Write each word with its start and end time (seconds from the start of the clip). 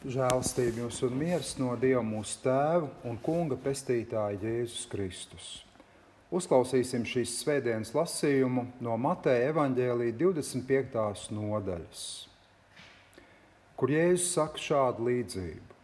Žēlstība 0.00 0.80
jums 0.80 0.98
un 1.04 1.16
miers 1.20 1.50
no 1.60 1.74
Dieva 1.76 2.00
mūsu 2.00 2.38
Tēva 2.40 2.86
un 3.04 3.18
Kunga 3.20 3.58
pestītāja 3.60 4.38
Jēzus 4.40 4.86
Kristus. 4.88 5.48
Uzklausīsim 6.32 7.04
šīs 7.04 7.34
svētdienas 7.42 7.90
lasījumu 7.92 8.64
no 8.80 8.96
Mateja 8.96 9.50
evaņģēlīja 9.50 10.14
25. 10.22 11.26
nodaļas, 11.36 12.04
kur 13.76 13.92
Jēzus 13.92 14.30
saka 14.38 14.64
šādu 14.64 15.04
līdzību. 15.10 15.76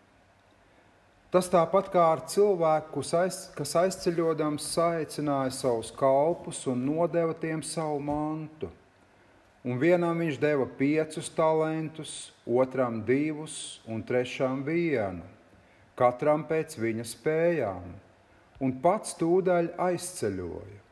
Tas 1.37 1.53
tāpat 1.53 1.93
kā 1.93 2.07
ar 2.15 2.25
cilvēku, 2.33 3.05
kas 3.61 3.77
aizceļodams 3.83 4.73
saicināja 4.79 5.53
savus 5.53 5.93
kalpus 5.93 6.65
un 6.73 6.89
nodeva 6.89 7.37
tiem 7.37 7.61
savu 7.61 8.01
mantu– 8.09 8.73
un 9.67 9.81
vienam 9.83 10.23
viņš 10.23 10.39
deva 10.39 10.67
piecus 10.79 11.29
talantus, 11.35 12.31
otram 12.47 13.01
divus 13.03 13.81
un 13.91 14.05
trešam 14.07 14.63
vienu, 14.67 15.27
katram 15.99 16.45
pēc 16.47 16.79
viņa 16.79 17.07
spējām, 17.11 17.89
un 18.63 18.77
pats 18.83 19.17
tūdaļ 19.19 19.73
aizceļoja. 19.89 20.83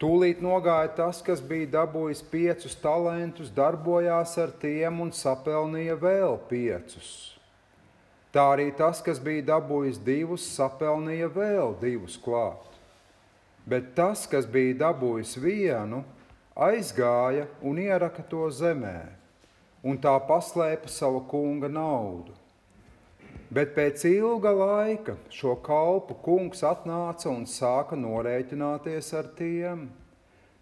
Tūlīt 0.00 0.38
nogāja 0.40 0.94
tas, 0.96 1.18
kas 1.20 1.42
bija 1.44 1.66
dabūjis 1.74 2.22
piecus 2.30 2.78
talantus, 2.80 3.50
darbojās 3.52 4.32
ar 4.40 4.54
tiem 4.62 5.02
un 5.04 5.10
sapelnīja 5.12 5.98
vēl 6.00 6.38
piecus. 6.48 7.10
Tā 8.32 8.46
arī 8.54 8.70
tas, 8.78 9.02
kas 9.04 9.18
bija 9.20 9.42
dabūjis 9.50 9.98
divus, 10.06 10.46
sapelnīja 10.54 11.28
vēl 11.34 11.74
divus 11.82 12.14
klāt. 12.22 12.78
Bet 13.68 13.92
tas, 13.98 14.22
kas 14.30 14.46
bija 14.48 14.78
dabūjis 14.86 15.34
vienu, 15.42 16.00
aizgāja 16.60 17.46
un 17.64 17.78
ieraka 17.80 18.22
to 18.28 18.44
zemē, 18.52 19.08
un 19.80 19.96
tā 19.96 20.12
paslēpa 20.28 20.90
savu 20.92 21.22
kunga 21.30 21.70
naudu. 21.72 22.34
Bet 23.50 23.72
pēc 23.74 24.04
ilga 24.06 24.52
laika 24.54 25.16
šo 25.34 25.56
kalpu 25.64 26.14
kungs 26.22 26.60
atnāca 26.62 27.30
un 27.32 27.48
sāka 27.50 27.96
norēķināties 27.98 29.08
ar 29.18 29.30
tiem. 29.38 29.88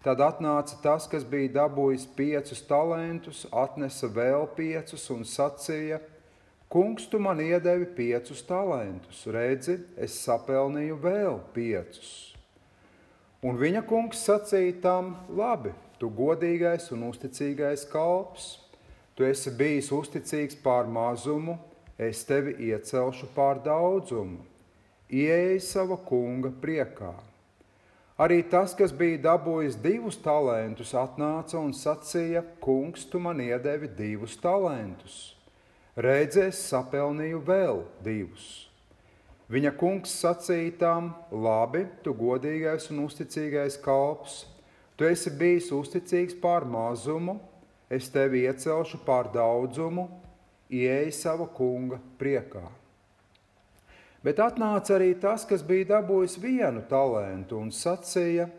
Tad 0.01 0.23
atnāca 0.23 0.79
tas, 0.81 1.05
kas 1.11 1.25
bija 1.27 1.51
dabūjis 1.57 2.07
piecus 2.15 2.63
talantus, 2.65 3.43
atnesa 3.51 4.07
vēl 4.07 4.47
piecus 4.55 5.03
un 5.13 5.27
sacīja: 5.27 5.99
Kungs, 6.71 7.05
tu 7.11 7.19
man 7.19 7.41
iedevi 7.43 7.85
piecus 7.97 8.41
talantus, 8.47 9.25
redzi, 9.27 9.81
es 9.97 10.15
sapelnīju 10.23 10.97
vēl 11.03 11.37
piecus. 11.53 12.09
Un 13.43 13.59
viņa 13.59 13.83
kungs 13.89 14.23
sacīja 14.25 14.79
tam: 14.81 15.13
Labi, 15.29 15.75
tu 15.99 16.09
godīgais 16.09 16.89
un 16.95 17.07
uzticīgais 17.09 17.85
kalps, 17.91 18.57
tu 19.15 19.27
esi 19.27 19.51
bijis 19.51 19.91
uzticīgs 19.91 20.59
pār 20.63 20.87
mazumu, 20.87 21.57
es 21.99 22.23
tevi 22.23 22.55
iecelšu 22.69 23.27
pār 23.35 23.59
daudzumu. 23.65 24.39
Ieej 25.09 25.59
sava 25.65 25.97
kunga 25.97 26.51
priekā. 26.61 27.15
Arī 28.19 28.41
tas, 28.51 28.73
kas 28.75 28.91
bija 28.91 29.17
dabūjis 29.29 29.77
divus 29.79 30.17
talantus, 30.19 30.91
atnāca 30.91 31.55
un 31.59 31.71
sacīja: 31.71 32.43
Kungs, 32.59 33.05
tu 33.07 33.19
man 33.19 33.39
iedevi 33.39 33.87
divus 33.95 34.35
talantus. 34.39 35.37
Redzēs, 35.95 36.59
sapelnīju 36.67 37.39
vēl 37.47 37.79
divus. 38.03 38.67
Viņa 39.49 39.71
kungs 39.79 40.11
sacīja 40.19 40.75
tam: 40.83 41.13
Labi, 41.31 41.85
tu 42.03 42.11
godīgais 42.13 42.91
un 42.91 43.05
uzticīgais 43.07 43.79
kalps, 43.81 44.43
tu 44.99 45.07
esi 45.07 45.31
bijis 45.31 45.69
uzticīgs 45.71 46.35
pār 46.43 46.67
mazumu, 46.67 47.37
es 47.87 48.09
tevi 48.11 48.43
iecelšu 48.43 48.99
pār 49.05 49.31
daudzumu, 49.31 50.09
ieej 50.67 51.13
sava 51.15 51.47
kunga 51.47 52.01
priekā. 52.19 52.65
Bet 54.19 54.43
atnāca 54.43 54.97
arī 54.97 55.13
tas, 55.15 55.47
kas 55.47 55.63
bija 55.63 55.93
dabūjis 55.95 56.35
vienu 56.43 56.83
talantu 56.91 57.63
un 57.63 57.71
sacīja: 57.71 58.49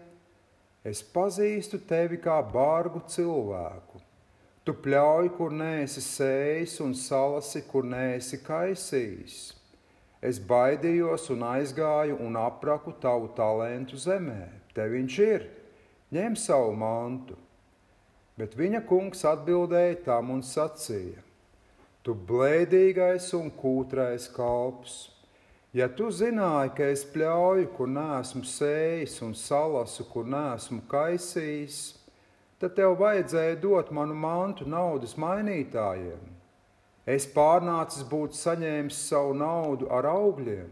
Es 0.81 1.03
pazīstu 1.05 1.77
tevi 1.85 2.17
kā 2.17 2.41
bargu 2.41 3.03
cilvēku. 3.05 4.01
Tu 4.65 4.73
pļauj, 4.73 5.29
kur 5.37 5.53
neesi 5.53 6.01
sējis, 6.01 6.81
un 6.81 6.97
salasi, 6.97 7.67
kur 7.69 7.85
neesi 7.85 8.41
kaisījis 8.41 9.41
Es 10.21 10.37
baidījos 10.37 11.31
un 11.33 11.47
aizgāju 11.49 12.19
un 12.21 12.35
apraku 12.37 12.93
tavu 13.01 13.31
talantu 13.37 13.97
zemē. 13.97 14.51
Te 14.77 14.85
viņš 14.85 15.15
ir, 15.25 15.47
ņem 16.15 16.37
savu 16.39 16.73
mantu. 16.79 17.37
Bet 18.39 18.57
viņa 18.57 18.81
kungs 18.89 19.25
atbildēja 19.29 20.01
tam 20.07 20.33
un 20.35 20.43
sacīja: 20.47 21.21
Tu 22.03 22.15
blēdīgais 22.15 23.29
un 23.37 23.51
kūtrais 23.53 24.31
kalps, 24.33 25.11
ja 25.77 25.89
tu 25.89 26.09
zināji, 26.09 26.75
ka 26.77 26.89
es 26.95 27.05
pļauju, 27.13 27.69
kur 27.77 27.89
neesmu 27.93 28.45
sējis, 28.49 29.21
un 29.27 29.37
salasu, 29.37 30.09
kur 30.09 30.25
neesmu 30.25 30.83
kaisījis, 30.89 31.81
tad 32.59 32.77
tev 32.81 32.97
vajadzēja 33.01 33.61
dot 33.61 33.93
manu 33.93 34.17
mantu 34.17 34.69
naudas 34.69 35.19
mainītājiem 35.21 36.31
Es 37.11 37.25
pārnācis 37.27 38.05
būt 38.07 38.37
saņēmis 38.37 38.99
savu 39.09 39.33
naudu 39.35 39.89
ar 39.91 40.07
augļiem. 40.07 40.69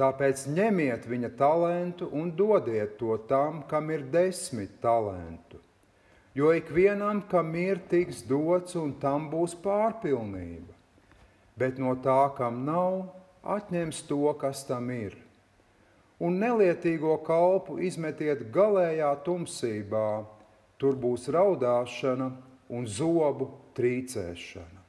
Tāpēc 0.00 0.46
ņemiet 0.48 1.04
viņa 1.04 1.28
talantu 1.36 2.06
un 2.16 2.30
dodiet 2.32 2.94
to 2.96 3.18
tam, 3.28 3.60
kam 3.68 3.90
ir 3.92 4.06
desmit 4.08 4.78
talantu. 4.80 5.60
Jo 6.32 6.54
ikvienam, 6.56 7.20
kam 7.28 7.52
ir, 7.58 7.82
tiks 7.90 8.22
dots, 8.24 8.78
un 8.80 8.94
tam 9.02 9.26
būs 9.28 9.56
pārpilnība. 9.60 10.72
Bet 11.60 11.76
no 11.82 11.92
tā, 12.00 12.30
kam 12.38 12.62
nav, 12.64 13.10
atņems 13.44 14.00
to, 14.08 14.22
kas 14.40 14.62
tam 14.64 14.88
ir. 14.94 15.18
Un 16.20 16.40
nelietīgo 16.40 17.18
kalpu 17.26 17.76
izmetiet 17.84 18.46
galējā 18.54 19.10
tumsībā, 19.26 20.06
tur 20.80 20.96
būs 20.96 21.28
raudāšana 21.32 22.30
un 22.72 22.88
zobu 22.88 23.50
trīcēšana. 23.76 24.84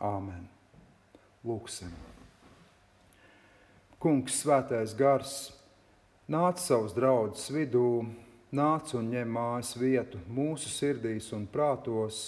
Āmen. 0.00 0.48
Lūksim. 1.44 2.13
Kungs, 4.04 4.34
svētais 4.42 4.92
gars, 4.92 5.30
nāc 6.28 6.58
savus 6.60 6.92
draugus 6.92 7.46
vidū, 7.48 8.02
nāc 8.52 8.90
un 8.98 9.06
ņem 9.08 9.30
mājas 9.32 9.70
vietu 9.80 10.18
mūsu 10.28 10.68
sirdīs 10.68 11.30
un 11.32 11.46
prātos, 11.48 12.18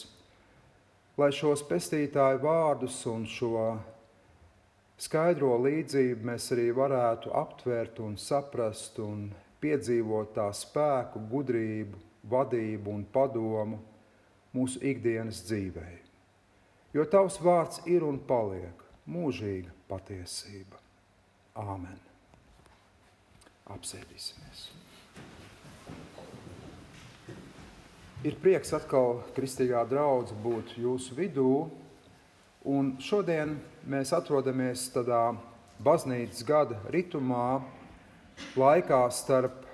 lai 1.20 1.28
šos 1.36 1.60
pestītāju 1.68 2.40
vārdus 2.46 2.96
un 3.12 3.26
šo 3.28 3.66
skaidro 4.96 5.50
līdzību 5.66 6.24
mēs 6.30 6.46
arī 6.56 6.70
varētu 6.80 7.34
aptvert 7.42 8.00
un 8.06 8.16
saprast 8.24 8.96
un 9.04 9.28
piedzīvot 9.60 10.32
tā 10.38 10.48
spēku, 10.56 11.26
gudrību, 11.28 12.00
vadību 12.32 12.96
un 12.96 13.04
padomu 13.18 13.82
mūsu 14.56 14.80
ikdienas 14.80 15.44
dzīvē. 15.44 15.86
Jo 16.96 17.04
tavs 17.04 17.36
vārds 17.44 17.84
ir 17.84 18.08
un 18.08 18.16
paliek 18.32 18.80
mūžīga 19.04 19.76
patiesība. 19.92 20.85
Āmen. 21.56 21.96
Apsēdīsimies. 23.72 24.66
Ir 28.28 28.36
prieks 28.42 28.74
atkal, 28.76 29.22
kristīgā 29.36 29.80
draudzē, 29.88 30.36
būt 30.44 30.74
jūsu 30.82 31.16
vidū. 31.16 31.50
Un 32.68 32.96
šodien 33.00 33.54
mēs 33.88 34.12
atrodamies 34.12 34.88
tādā 34.92 35.30
baznīcas 35.80 36.44
gada 36.44 36.76
ritumā, 36.92 37.62
laikā 38.58 39.00
starp 39.14 39.64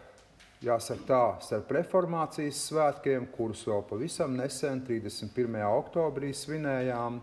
jāsaka 0.62 1.06
tā, 1.08 1.22
starp 1.42 1.70
reformācijas 1.80 2.62
svētkiem, 2.68 3.26
kurus 3.34 3.64
vēl 3.66 3.82
pavisam 3.88 4.36
nesen, 4.38 4.84
31. 4.86 5.58
oktobrī 5.66 6.30
svinējām, 6.36 7.18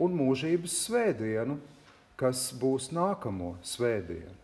un 0.00 0.16
mūžības 0.20 0.80
svētdienu, 0.84 1.60
kas 2.20 2.50
būs 2.60 2.90
nākamo 2.92 3.54
svētdienu. 3.64 4.36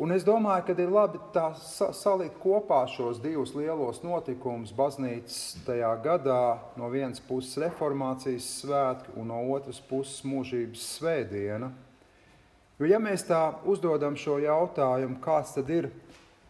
Un 0.00 0.14
es 0.14 0.24
domāju, 0.24 0.64
ka 0.64 0.74
ir 0.80 0.88
labi 0.88 1.18
tā 1.34 1.50
salikt 1.60 2.38
kopā 2.40 2.86
šos 2.88 3.18
divus 3.20 3.50
lielos 3.52 3.98
notikumus 4.00 4.72
baznīcas 4.72 5.58
tajā 5.66 5.90
gadā. 6.00 6.56
No 6.80 6.88
vienas 6.88 7.20
puses 7.20 7.58
reformācijas 7.60 8.46
svētki, 8.62 9.12
un 9.20 9.28
no 9.28 9.42
otras 9.52 9.82
puses 9.90 10.22
mūžības 10.24 10.86
svētdiena. 10.96 11.68
Jo, 12.80 12.88
ja 12.88 13.02
mēs 13.02 13.26
tā 13.28 13.42
uzdodam 13.68 14.16
šo 14.16 14.38
jautājumu, 14.40 15.18
kāds 15.20 15.52
tad 15.58 15.68
ir 15.68 15.90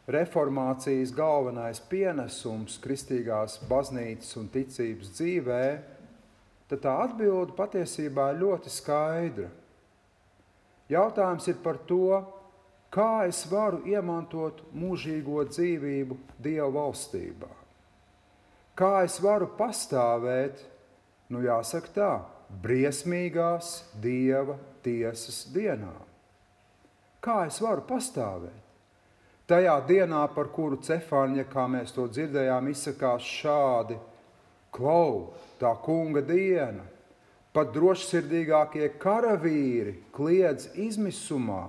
reformācijas 0.06 1.10
galvenais 1.10 1.82
pienesums 1.90 2.78
kristīgās 2.84 3.58
baznīcas 3.66 4.30
un 4.38 4.46
ticības 4.54 5.10
dzīvē, 5.16 5.64
tad 6.70 6.84
tā 6.84 6.96
atbilde 7.04 7.56
patiesībā 7.58 8.30
ir 8.32 8.42
ļoti 8.44 8.72
skaidra. 8.72 9.48
Jautājums 10.90 11.46
ir 11.50 11.58
par 11.62 11.78
to, 11.86 12.20
kā 12.90 13.26
es 13.30 13.44
varu 13.50 13.82
iemantot 13.86 14.62
mūžīgo 14.74 15.44
dzīvību 15.50 16.18
Dieva 16.42 16.70
valstībā. 16.80 17.50
Kā 18.78 19.02
es 19.04 19.18
varu 19.22 19.50
pastāvēt, 19.58 20.62
nu 21.30 21.42
jāsaka 21.44 21.94
tā, 21.94 22.12
briesmīgās 22.62 23.74
dieva 24.02 24.56
tiesas 24.82 25.44
dienā. 25.52 25.92
Kā 27.20 27.44
es 27.46 27.60
varu 27.60 27.84
pastāvēt? 27.86 28.56
Tajā 29.50 29.74
dienā, 29.86 30.22
par 30.34 30.48
kuru 30.54 30.78
Cefāņa, 30.80 31.44
kā 31.50 31.66
mēs 31.68 31.92
to 31.92 32.06
dzirdējām, 32.08 32.70
izsakās 32.70 33.26
šādi: 33.26 33.98
Klau, 34.70 35.34
tā 35.60 35.72
kunga 35.82 36.22
diena, 36.22 36.84
pat 37.54 37.72
drošsirdīgākie 37.74 38.92
karavīri 39.02 39.96
kliedz 40.14 40.70
izmisumā. 40.78 41.66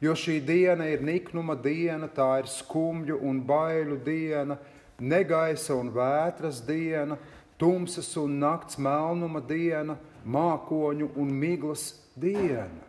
Jo 0.00 0.12
šī 0.12 0.42
diena 0.44 0.90
ir 0.92 1.00
niknuma 1.00 1.56
diena, 1.56 2.08
tā 2.12 2.42
ir 2.42 2.50
skumju 2.52 3.16
un 3.24 3.40
bailu 3.48 3.96
diena, 4.04 4.58
negaisa 5.00 5.74
un 5.76 5.88
vētras 5.94 6.60
diena, 6.66 7.16
tumsas 7.56 8.12
un 8.20 8.36
nakts 8.42 8.76
melnuma 8.76 9.40
diena, 9.40 9.96
mākoņu 10.26 11.14
un 11.16 11.32
miglas 11.32 11.94
diena. 12.12 12.84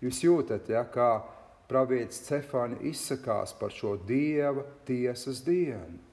Jūs 0.00 0.22
jūtat, 0.24 0.68
ja, 0.72 0.84
kā 0.88 1.20
pravietis 1.68 2.22
Cefāni 2.24 2.80
izsakās 2.88 3.52
par 3.58 3.72
šo 3.74 3.96
dieva 4.08 4.64
tiesas 4.88 5.42
dienu. 5.44 6.05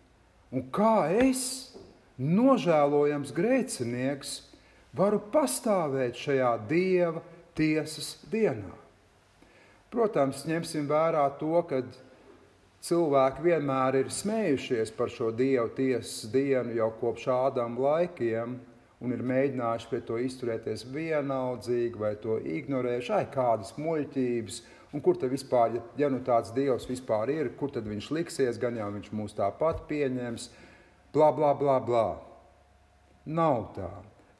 Un 0.54 0.68
kā 0.74 1.10
es, 1.10 1.74
nožēlojams 2.22 3.34
grēcinieks, 3.34 4.34
varu 4.94 5.18
pastāvēt 5.34 6.20
šajā 6.20 6.52
dieva 6.70 7.24
tiesas 7.58 8.16
dienā? 8.30 8.76
Protams, 9.94 10.44
ņemsim 10.50 10.86
vērā 10.90 11.26
to, 11.40 11.58
ka 11.70 11.82
cilvēki 12.86 13.48
vienmēr 13.48 13.98
ir 14.04 14.14
smējušies 14.14 14.94
par 14.98 15.10
šo 15.14 15.32
dievu 15.34 15.72
tiesas 15.78 16.30
dienu 16.34 16.78
jau 16.78 16.92
kopš 17.02 17.28
ādām 17.34 17.78
laikiem 17.82 18.56
un 19.04 19.14
ir 19.16 19.26
mēģinājuši 19.28 19.90
pret 19.92 20.06
to 20.08 20.18
izturēties 20.22 20.86
vienaldzīgi 20.94 22.00
vai 22.00 22.14
to 22.24 22.38
ignorējuši, 22.40 23.12
ai, 23.18 23.26
kādas 23.34 23.74
muļķības, 23.78 24.62
un 24.94 25.02
kur 25.02 25.18
tad 25.20 25.34
vispār, 25.34 25.78
ja, 25.78 25.84
ja 26.06 26.10
nu 26.14 26.22
tāds 26.26 26.54
dievs 26.56 26.88
vispār 26.90 27.32
ir, 27.34 27.52
kur 27.60 27.74
tad 27.74 27.88
viņš 27.90 28.10
liksies, 28.14 28.60
gan 28.62 28.78
jau 28.78 28.90
viņš 28.94 29.12
mūs 29.16 29.36
tāpat 29.38 29.84
pieņems, 29.90 30.50
bla, 31.14 31.32
bla, 31.36 31.54
bla, 31.58 31.78
bla. 31.84 32.08
Nav 33.26 33.70
tā. 33.78 33.92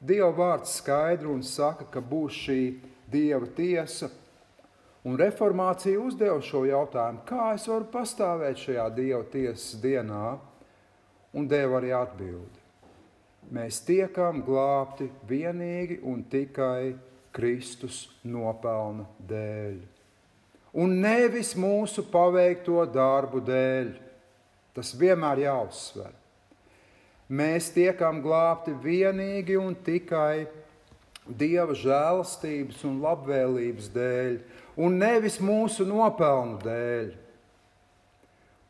Dieva 0.04 0.30
vārds 0.36 0.78
skaidri 0.80 1.30
un 1.32 1.42
saka, 1.42 1.86
ka 1.90 2.02
būs 2.04 2.40
šī 2.46 2.60
dieva 3.10 3.48
tiesa, 3.56 4.10
un 5.04 5.16
reformācija 5.20 6.00
uzdeva 6.00 6.40
šo 6.44 6.64
jautājumu, 6.68 7.24
kā 7.28 7.54
es 7.56 7.68
varu 7.68 7.88
pastāvēt 7.92 8.60
šajā 8.66 8.90
dieva 8.96 9.24
tiesas 9.32 9.80
dienā, 9.80 10.36
un 11.34 11.48
deva 11.50 11.80
arī 11.80 11.96
atbildi 11.96 12.64
mēs 13.52 13.80
tiekam 13.84 14.42
glābti 14.44 15.08
vienīgi 15.28 16.00
un 16.08 16.22
tikai 16.30 16.94
Kristus 17.34 18.04
nopelna 18.24 19.06
dēļ. 19.28 19.93
Un 20.74 20.98
nevis 20.98 21.52
mūsu 21.54 22.02
paveikto 22.10 22.82
darbu 22.90 23.40
dēļ. 23.46 23.92
Tas 24.74 24.90
vienmēr 24.98 25.44
jāuzsver. 25.44 26.10
Mēs 27.30 27.70
tiekam 27.72 28.18
glābti 28.24 28.74
vienīgi 28.82 29.56
un 29.56 29.76
tikai 29.86 30.46
Dieva 31.24 31.72
žēlastības 31.72 32.82
un 32.84 32.98
labvēlības 33.00 33.86
dēļ, 33.94 34.34
un 34.76 34.98
nevis 35.00 35.38
mūsu 35.40 35.86
nopelnu 35.88 36.58
dēļ. 36.60 37.14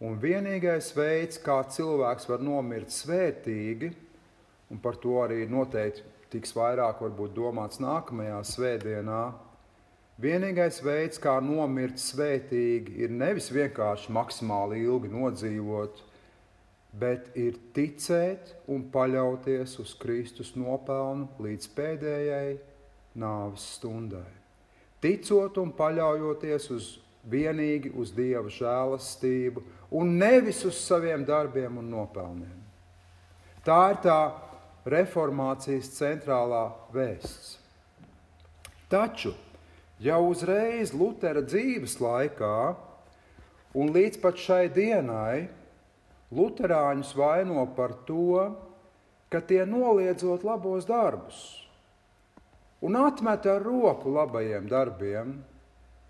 Un 0.07 0.15
vienīgais 0.23 0.93
veids, 0.95 1.41
kā 1.43 1.57
cilvēks 1.67 2.29
var 2.31 2.45
nomirt 2.47 2.95
svētīgi, 2.95 3.91
un 4.71 4.79
par 4.83 5.01
to 5.03 5.17
arī 5.25 5.49
noteikti 5.51 6.05
tiks 6.31 6.55
vairāk 6.55 7.03
domāts 7.35 7.81
nākamajā 7.83 8.39
svētdienā. 8.47 9.25
Vienīgais 10.23 10.79
veids, 10.85 11.19
kā 11.19 11.41
nomirt 11.43 11.99
svētīgi, 11.99 13.01
ir 13.03 13.11
nevis 13.11 13.49
vienkārši 13.51 14.13
maksimāli 14.15 14.85
ilgi 14.85 15.11
nodzīvot, 15.11 16.03
bet 16.95 17.33
ir 17.35 17.57
ticēt 17.75 18.53
un 18.71 18.85
paļauties 18.95 19.75
uz 19.83 19.95
Kristus 19.99 20.53
nopelnu 20.55 21.27
līdz 21.43 21.71
pēdējai 21.75 22.53
nāves 23.19 23.65
stundai. 23.75 24.29
Ticot 25.03 25.59
un 25.59 25.73
paļaujoties 25.75 26.69
uz 26.71 26.93
vienīgi 27.27 27.91
uz 27.99 28.13
Dieva 28.15 28.53
žēlastību 28.53 29.65
un 29.99 30.15
nevis 30.21 30.63
uz 30.69 30.79
saviem 30.79 31.25
darbiem 31.27 31.81
un 31.83 31.91
nopelniem. 31.91 32.61
Tā 33.67 33.81
ir 33.91 33.99
tā 34.05 34.21
reformācijas 34.95 35.91
centrālā 35.97 36.69
vēsts. 36.95 37.57
Taču 38.93 39.33
jau 40.05 40.21
uzreiz 40.29 40.93
Lutera 40.93 41.41
dzīves 41.41 41.97
laikā 42.03 42.57
un 43.75 43.93
līdz 43.95 44.21
pat 44.21 44.41
šai 44.41 44.69
dienai 44.75 45.49
Luterāņus 46.35 47.13
vaino 47.17 47.65
par 47.77 47.95
to, 48.09 48.49
ka 49.31 49.41
tie 49.41 49.63
noliedzot 49.69 50.45
labos 50.47 50.87
darbus 50.89 51.43
un 52.85 52.97
atmet 53.01 53.47
ar 53.49 53.63
roku 53.65 54.13
labajiem 54.13 54.69
darbiem. 54.69 55.39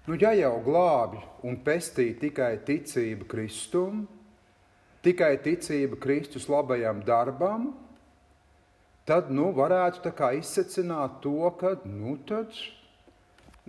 Nu, 0.06 0.16
ja 0.20 0.34
jau 0.36 0.58
glābi 0.64 1.20
un 1.46 1.60
pestī 1.64 2.10
tikai 2.18 2.58
ticība 2.66 3.28
Kristum, 3.30 4.02
tikai 5.06 5.36
ticība 5.44 5.96
Kristus 6.02 6.48
labajam 6.50 7.00
darbam, 7.06 7.70
tad 9.06 9.30
nu, 9.30 9.52
varētu 9.54 10.10
izsecināt 10.40 11.22
to, 11.22 11.46
ka 11.60 11.76
nu, 11.86 12.18
tad 12.26 12.50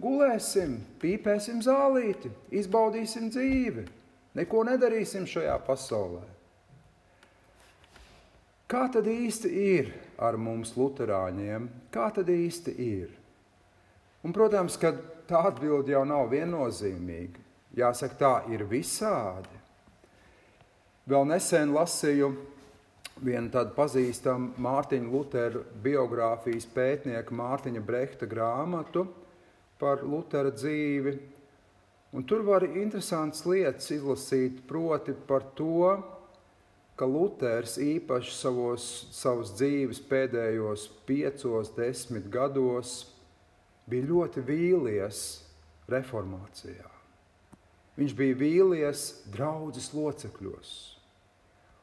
gulēsim, 0.02 0.80
pīpēsim 1.02 1.62
zālīti, 1.66 2.32
izbaudīsim 2.56 3.30
dzīvi, 3.32 3.86
neko 4.36 4.64
nedarīsim 4.68 5.28
šajā 5.30 5.58
pasaulē. 5.68 6.24
Kā 8.66 8.88
tad 8.92 9.06
īsti 9.06 9.52
ir 9.62 9.92
ar 10.18 10.40
mums, 10.42 10.74
Lutāņiem? 10.74 11.68
Kā 11.94 12.10
tad 12.14 12.32
īsti 12.34 12.74
ir? 12.82 13.12
Un, 14.26 14.34
protams, 14.34 14.74
ka 14.82 14.90
tā 15.30 15.44
atbilde 15.52 15.94
jau 15.94 16.02
nav 16.08 16.32
viennozīmīga. 16.32 17.44
Jāsaka, 17.78 18.18
tā 18.18 18.34
ir 18.56 18.64
visādi. 18.66 19.62
Vēl 21.06 21.28
nesen 21.30 21.76
lasīju 21.76 22.32
viena 23.22 23.52
tāda 23.54 23.76
pazīstama 23.76 24.56
Mārtiņa 24.66 25.12
Lutera 25.12 25.62
biogrāfijas 25.84 26.66
pētnieka 26.74 27.36
Mārtiņa 27.36 27.84
Brehta 27.86 28.26
grāmatu 28.26 29.06
par 29.82 30.04
Lutera 30.04 30.52
dzīvi. 30.54 31.16
Un 32.16 32.24
tur 32.24 32.46
var 32.48 32.64
interesantas 32.68 33.44
lietas 33.48 33.90
izlasīt, 33.92 34.62
proti 34.70 35.16
par 35.28 35.44
to, 35.58 35.98
ka 36.96 37.08
Luters 37.10 37.76
īpaši 37.82 38.34
savos, 38.38 38.88
savas 39.12 39.52
dzīves 39.58 40.00
pēdējos 40.08 40.88
piecos, 41.10 41.74
desmit 41.76 42.32
gados 42.32 43.02
bija 43.92 44.08
ļoti 44.14 44.46
vīlies 44.48 45.22
reformācijā. 45.92 46.92
Viņš 48.00 48.16
bija 48.16 48.40
vīlies 48.40 49.08
draudzes 49.32 49.92
locekļos 49.96 50.76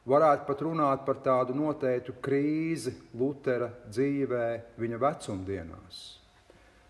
Varētu 0.03 0.43
pat 0.49 0.61
runāt 0.65 1.05
par 1.07 1.21
tādu 1.23 1.53
noteiktu 1.55 2.17
krīzi 2.23 2.91
Lutera 3.15 3.69
dzīvē, 3.87 4.47
viņa 4.75 4.97
vecumdienās. 4.99 5.99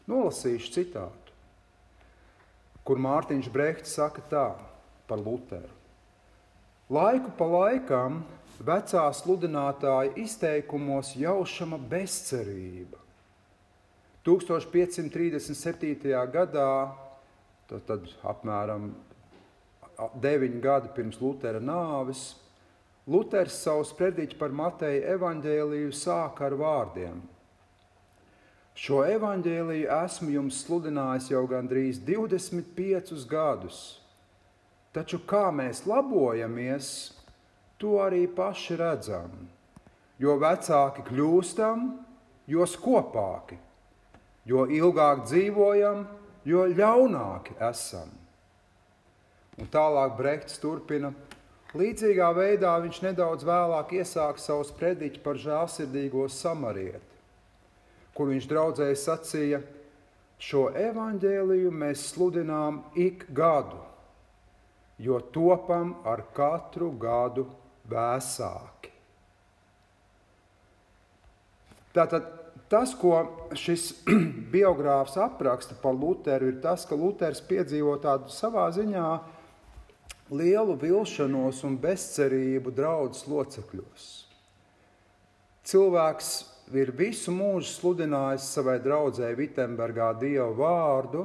Nolasīšu 0.09 0.73
citātu, 0.75 1.35
kur 2.83 2.99
Mārtiņš 2.99 3.47
Brehts 3.53 3.95
saka 3.95 4.23
tā 4.31 4.47
par 5.07 5.21
Luteru. 5.23 5.71
Laiku 6.91 7.31
pa 7.37 7.47
laikam 7.47 8.19
vecā 8.59 9.05
sludinātāja 9.15 10.11
izteikumos 10.19 11.13
jaušama 11.15 11.79
bezcerība. 11.89 12.99
1537. 14.27 16.11
gadā, 16.31 16.69
tad, 17.67 17.81
tad 17.87 18.07
apmēram 18.23 18.91
deviņi 20.23 20.61
gadi 20.63 20.91
pirms 20.95 21.19
Lutera 21.21 21.59
nāves, 21.63 22.33
Luters 23.07 23.57
savu 23.65 23.83
sprediķi 23.83 24.37
par 24.39 24.53
Mateja 24.55 25.15
evaņģēliju 25.17 25.91
sāka 25.91 26.47
ar 26.47 26.55
vārdiem. 26.55 27.17
Šo 28.73 29.03
evaņģēliju 29.05 29.89
esmu 29.93 30.31
jums 30.33 30.63
sludinājis 30.65 31.29
jau 31.29 31.43
gandrīz 31.49 31.99
25 32.07 33.27
gadus, 33.29 33.81
taču 34.95 35.19
kā 35.29 35.45
mēs 35.53 35.83
labojamies, 35.89 36.87
to 37.77 37.99
arī 38.01 38.25
paši 38.25 38.79
redzam. 38.79 39.35
Jo 40.21 40.37
vecāki 40.41 41.05
kļūstam, 41.05 41.85
jo 42.49 42.65
skopāki, 42.69 43.59
jo 44.49 44.65
ilgāk 44.65 45.25
dzīvojam, 45.27 46.05
jo 46.45 46.65
ļaunāki 46.73 47.57
esam. 47.69 48.09
Un 49.61 49.69
tālāk 49.69 50.17
Brehts 50.17 50.57
turpina, 50.61 51.13
Līdzīgā 51.73 52.27
veidā 52.37 52.75
viņš 52.83 52.99
nedaudz 53.01 53.45
vēlāk 53.49 53.95
iesāka 53.97 54.37
savu 54.37 54.61
sprediķi 54.67 55.23
par 55.25 55.39
žēlsirdīgo 55.41 56.27
samarieti. 56.29 57.12
Kur 58.17 58.29
viņš 58.33 58.47
draudzēji 58.49 58.99
sacīja, 58.99 59.61
šo 60.43 60.67
evaņģēliju 60.77 61.71
mēs 61.73 62.07
sludinām 62.11 62.81
ik 62.99 63.25
gadu, 63.33 63.79
jo 65.01 65.19
topam 65.33 65.95
ar 66.07 66.25
katru 66.35 66.91
gadu 66.99 67.47
vēsāki. 67.89 68.91
Tātad 71.93 72.25
tas, 72.71 72.95
ko 72.97 73.19
šis 73.57 73.91
biogrāfs 74.53 75.17
apraksta 75.21 75.77
par 75.81 75.93
Lutheru, 75.93 76.49
ir 76.49 76.61
tas, 76.63 76.87
ka 76.89 76.97
Luters 76.97 77.41
piedzīvo 77.45 77.95
tādu 78.01 78.33
savā 78.33 78.65
ziņā 78.73 79.07
lielu 80.33 80.75
vilšanos 80.81 81.61
un 81.67 81.77
bezcerību 81.81 82.73
draudzes 82.73 83.27
locekļos. 83.29 84.07
Cilvēks 85.69 86.31
ir 86.79 86.91
visu 86.97 87.33
mūžu 87.33 87.69
sludinājis 87.69 88.45
savai 88.55 88.77
draudzēji 88.83 89.37
Vitsenburgā 89.39 90.11
Dievu 90.19 90.53
vārdu, 90.57 91.23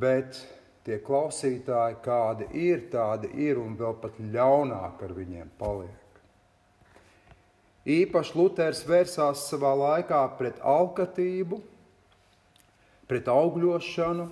bet 0.00 0.38
tie 0.86 1.00
klausītāji, 1.04 1.98
kādi 2.04 2.48
ir, 2.56 2.86
tādi 2.92 3.30
ir 3.46 3.60
un 3.62 3.76
vēl 3.78 3.96
pat 4.02 4.20
ļaunāk 4.20 5.02
ar 5.06 5.16
viņiem 5.16 5.50
paliek. 5.60 6.20
Īpaši 7.90 8.36
Luters 8.36 8.84
vērsās 8.88 9.46
savā 9.48 9.72
laikā 9.78 10.20
pret 10.38 10.60
alkatību, 10.60 11.60
pret 13.08 13.28
augļošanu 13.32 14.26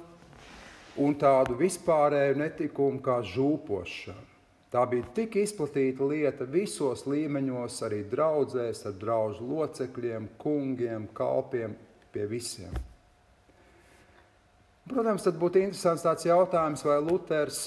un 1.04 1.14
tādu 1.18 1.57
vispārēju 1.59 2.40
netikumu 2.42 3.00
kā 3.02 3.21
žūpošana. 3.25 4.27
Tā 4.68 4.82
bija 4.90 5.06
tik 5.16 5.38
izplatīta 5.40 6.04
lieta 6.04 6.44
visos 6.44 7.06
līmeņos, 7.08 7.78
arī 7.87 8.02
draudzēs, 8.10 8.84
ar 8.90 8.96
draugu 9.00 9.46
locekļiem, 9.48 10.28
kungiem, 10.42 11.08
kalpiem, 11.16 11.76
pie 12.12 12.26
visiem. 12.28 12.75
Protams, 14.88 15.25
tad 15.25 15.40
būtu 15.40 15.62
interesants 15.62 16.04
tāds 16.04 16.25
jautājums, 16.28 16.84
vai 16.84 16.98
Luters 17.04 17.62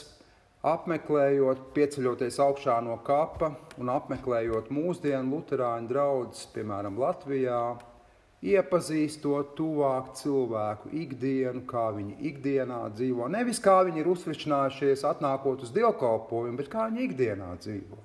apmeklējot, 0.66 1.72
pieceļoties 1.74 2.38
augšā 2.42 2.78
no 2.86 3.00
kapa 3.06 3.52
un 3.82 3.90
apmeklējot 3.94 4.70
mūsdienu 4.74 5.38
luterāņu 5.38 5.90
draugus, 5.90 6.46
piemēram, 6.54 7.02
Latvijā, 7.02 7.62
iepazīstot 8.42 9.54
tuvāk 9.58 10.16
cilvēku 10.18 10.90
ikdienu, 10.98 11.62
kā 11.70 11.92
viņi 11.94 12.18
ikdienā 12.32 12.80
dzīvo. 12.96 13.28
Nevis 13.30 13.62
kā 13.62 13.82
viņi 13.86 14.02
ir 14.02 14.10
uzsvečinājušies, 14.10 15.06
atnākot 15.06 15.62
uz 15.62 15.74
dievkalpojumu, 15.76 16.58
bet 16.58 16.72
kā 16.74 16.88
viņi 16.90 17.06
ikdienā 17.06 17.52
dzīvo. 17.62 18.00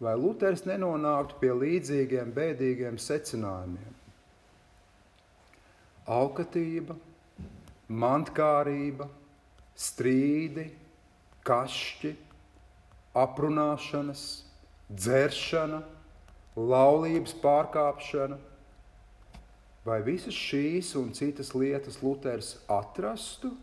Vai 0.00 0.14
Luters 0.16 0.64
nenonāktu 0.64 1.36
pie 1.42 1.52
līdzīgiem 1.52 2.32
bēdīgiem 2.32 2.96
secinājumiem? 2.96 3.96
Alkatība, 6.08 6.96
mantkārība, 7.92 9.10
strīdi, 9.76 10.70
kašķi, 11.44 12.14
aprunāšanas, 13.20 14.24
dzeršana, 14.88 15.82
laulības 16.56 17.36
pārkāpšana. 17.44 18.40
Vai 19.84 20.02
visas 20.04 20.36
šīs 20.36 20.92
un 21.00 21.14
citas 21.16 21.54
lietas 21.56 22.02
Luters 22.04 22.58
atrastu 22.68 23.54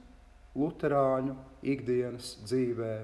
Lutāņu 0.57 1.35
ikdienas 1.61 2.31
dzīvē? 2.47 2.95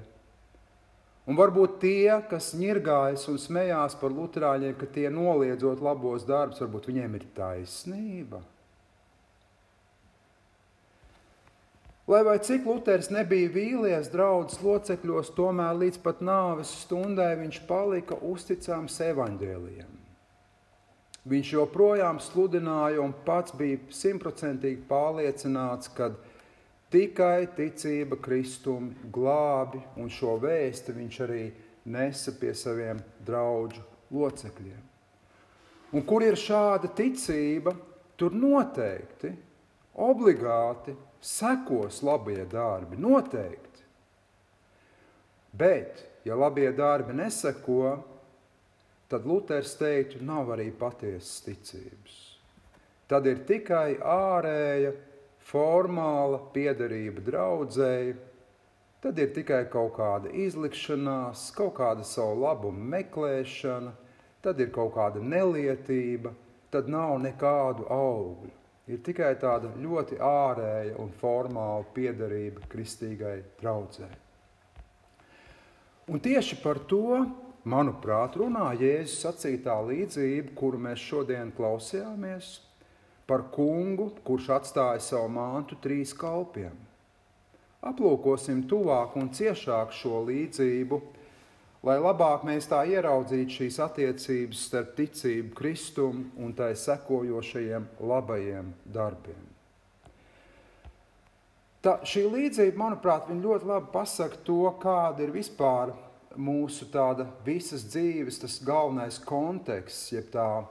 Un 1.24 1.38
varbūt 1.38 1.78
tie, 1.80 2.10
kas 2.28 2.50
ņirgājas 2.58 3.28
un 3.32 3.38
smējās 3.40 3.94
par 4.00 4.12
Lutāņiem, 4.12 4.74
ka 4.76 4.88
tie 4.90 5.06
noliedzot 5.14 5.80
labos 5.80 6.26
darbus, 6.28 6.60
varbūt 6.60 6.90
viņiem 6.90 7.14
ir 7.16 7.24
taisnība. 7.38 8.42
Lai 12.10 12.20
vai 12.26 12.36
cik 12.44 12.66
Luters 12.68 13.08
nebija 13.08 13.48
vīlies 13.48 14.10
draudzes 14.12 14.60
locekļos, 14.60 15.32
tomēr 15.38 15.78
līdz 15.80 16.02
pat 16.04 16.20
nāves 16.20 16.74
stundai 16.82 17.30
viņš 17.40 17.62
palika 17.70 18.18
uzticams 18.20 18.98
evaņģēliem. 19.06 20.03
Viņš 21.24 21.50
joprojām 21.54 22.18
sludināja 22.20 23.00
un 23.00 23.14
pats 23.24 23.54
bija 23.56 23.78
simtprocentīgi 23.96 24.82
pārliecināts, 24.90 25.88
ka 25.96 26.10
tikai 26.92 27.46
ticība 27.56 28.18
Kristum 28.20 28.90
glābi, 29.12 29.80
un 29.96 30.12
šo 30.12 30.36
vēsti 30.42 30.92
viņš 30.92 31.20
arī 31.24 31.44
nesa 31.88 32.34
pie 32.36 32.52
saviem 32.56 33.00
draugu 33.24 33.80
locekļiem. 34.12 34.82
Un 35.94 36.04
kur 36.04 36.24
ir 36.26 36.36
šāda 36.36 36.90
ticība, 36.92 37.72
tur 38.20 38.34
noteikti, 38.36 39.32
obligāti 40.04 40.92
sekos 41.24 42.02
labie 42.04 42.44
darbi, 42.50 42.98
noteikti. 43.00 43.84
Bet, 45.54 46.02
ja 46.26 46.36
labie 46.36 46.72
darbi 46.74 47.14
neseko, 47.16 47.94
tad 49.14 49.26
Luters 49.30 49.76
teiktu, 49.78 50.18
nav 50.26 50.50
arī 50.56 50.68
patiesas 50.74 51.38
ticības. 51.46 52.16
Tad 53.06 53.28
ir 53.30 53.44
tikai 53.46 53.94
ārēja, 54.00 54.90
formāla 55.44 56.40
piederība 56.54 57.22
draudzēji, 57.22 58.16
tad 59.04 59.20
ir 59.22 59.30
tikai 59.36 59.62
kaut 59.70 59.94
kāda 60.00 60.32
izlikšanās, 60.44 61.46
kaut 61.54 61.76
kāda 61.78 62.02
savu 62.08 62.42
labumu 62.42 62.90
meklēšana, 62.96 63.94
tad 64.42 64.60
ir 64.60 64.74
kaut 64.74 64.96
kāda 64.96 65.22
nelietība, 65.22 66.34
tad 66.74 66.90
nav 66.90 67.14
nekādu 67.22 67.86
augļu 67.92 68.52
ir 68.90 69.00
tikai 69.04 69.32
tāda 69.40 69.70
ļoti 69.80 70.18
ārēja 70.20 70.98
un 71.00 71.12
formāla 71.20 71.86
piederība 71.94 72.64
kristīgai 72.72 73.38
draudzē. 73.62 74.08
Un 76.12 76.20
tieši 76.20 76.58
par 76.60 76.82
to, 76.88 77.22
manuprāt, 77.68 78.36
runā 78.40 78.70
Jēzus 78.80 79.20
sacītā 79.24 79.76
līdzība, 79.88 80.54
kuru 80.58 80.80
mēs 80.86 81.02
šodien 81.02 81.52
klausījāmies, 81.56 82.58
par 83.28 83.46
kungu, 83.54 84.10
kurš 84.24 84.50
atstāja 84.58 85.00
savu 85.00 85.32
mantu 85.32 85.78
trīs 85.80 86.12
kalpiem. 86.16 86.76
Aplūkosim 87.84 88.64
tuvāk 88.68 89.16
un 89.20 89.28
ciešāk 89.36 89.92
šo 89.92 90.22
līdzību 90.28 91.02
lai 91.84 91.98
labāk 92.00 92.44
mēs 92.48 92.68
tā 92.70 92.80
ieraudzītu 92.88 93.58
šīs 93.58 93.78
attiecības 93.84 94.62
starp 94.70 94.94
ticību 94.96 95.52
Kristum 95.56 96.22
un 96.40 96.54
tai 96.56 96.72
sekojošajiem 96.80 97.88
labajiem 98.08 98.70
darbiem. 98.94 99.42
Tā, 101.84 101.98
šī 102.08 102.22
līdzība, 102.32 102.78
manuprāt, 102.80 103.28
ļoti 103.28 103.68
labi 103.68 103.90
pasaka 103.92 104.40
to, 104.46 104.62
kāda 104.80 105.26
ir 105.26 105.34
vispār 105.34 105.92
mūsu 106.36 106.88
tāda 106.92 107.26
visas 107.46 107.84
dzīves, 107.88 108.40
tas 108.42 108.58
galvenais 108.64 109.18
konteksts, 109.22 110.12
jeb 110.14 110.30
tā, 110.32 110.64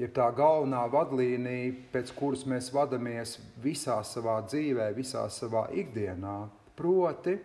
jeb 0.00 0.12
tā 0.16 0.28
galvenā 0.36 0.84
vadlīnija, 0.92 1.74
pēc 1.92 2.12
kuras 2.16 2.44
mēs 2.48 2.70
vadāmies 2.74 3.36
visā 3.62 3.98
savā 4.04 4.38
dzīvē, 4.46 4.90
visā 4.96 5.26
savā 5.32 5.66
ikdienā. 5.72 6.38
Proti, 6.76 7.38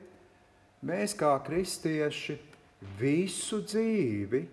mēs 0.85 1.15
kā 1.17 1.35
kristieši 1.45 2.37
visu 2.99 3.61
dzīvi, 3.63 4.43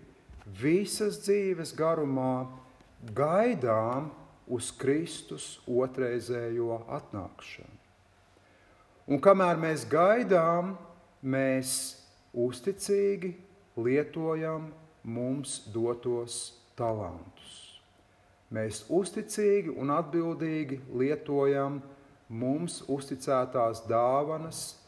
visas 0.61 1.20
dzīves 1.25 1.75
garumā 1.76 2.47
gaidām 3.14 4.11
uz 4.49 4.70
Kristus 4.73 5.58
otrreizējo 5.68 6.82
atnākšanu. 6.99 7.75
Un 9.08 9.20
kamēr 9.25 9.56
mēs 9.61 9.87
gaidām, 9.88 10.75
mēs 11.25 11.97
uzticīgi 12.32 13.35
lietojam 13.78 14.70
mums 15.04 15.62
dotos 15.73 16.58
talantus. 16.78 17.54
Mēs 18.54 18.85
uzticīgi 18.88 19.75
un 19.76 19.92
atbildīgi 19.92 20.80
lietojam 20.97 21.82
mums 22.28 22.80
uzticētās 22.88 23.85
dāvanas, 23.88 24.78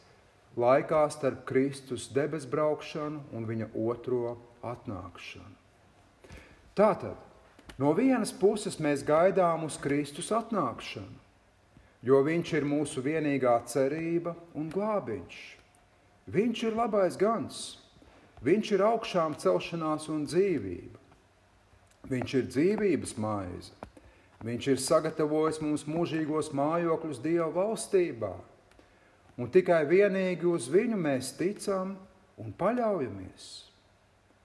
laikā 0.57 1.03
starp 1.13 1.45
Kristus 1.49 2.07
debes 2.13 2.47
braukšanu 2.49 3.21
un 3.37 3.45
viņa 3.49 3.69
otro 3.77 4.35
atnākšanu. 4.65 5.57
Tātad, 6.77 7.17
no 7.77 7.93
vienas 7.93 8.31
puses 8.33 8.79
mēs 8.81 9.05
gaidām 9.05 9.65
uz 9.67 9.77
Kristus 9.81 10.31
atnākšanu, 10.33 11.17
jo 12.01 12.21
Viņš 12.25 12.53
ir 12.57 12.65
mūsu 12.65 13.03
vienīgā 13.05 13.59
cerība 13.69 14.33
un 14.57 14.69
glābiņš. 14.73 15.60
Viņš 16.29 16.65
ir 16.69 16.77
labais 16.77 17.17
gans, 17.17 17.81
Viņš 18.41 18.71
ir 18.73 18.81
augšām 18.81 19.35
celšanās 19.37 20.07
un 20.09 20.23
dzīvība. 20.25 20.97
Viņš 22.09 22.31
ir 22.39 22.47
dzīvības 22.49 23.11
maize. 23.21 23.75
Viņš 24.41 24.67
ir 24.71 24.79
sagatavojis 24.81 25.59
mums 25.61 25.83
mūžīgos 25.85 26.49
mājokļus 26.57 27.19
Dieva 27.21 27.51
valstībā 27.53 28.31
un 29.37 29.49
tikai 29.53 29.83
vienīgi 29.89 30.49
uz 30.49 30.65
viņu 30.73 30.97
mēs 30.97 31.31
ticam 31.37 31.93
un 32.41 32.49
paļaujamies. 32.57 33.45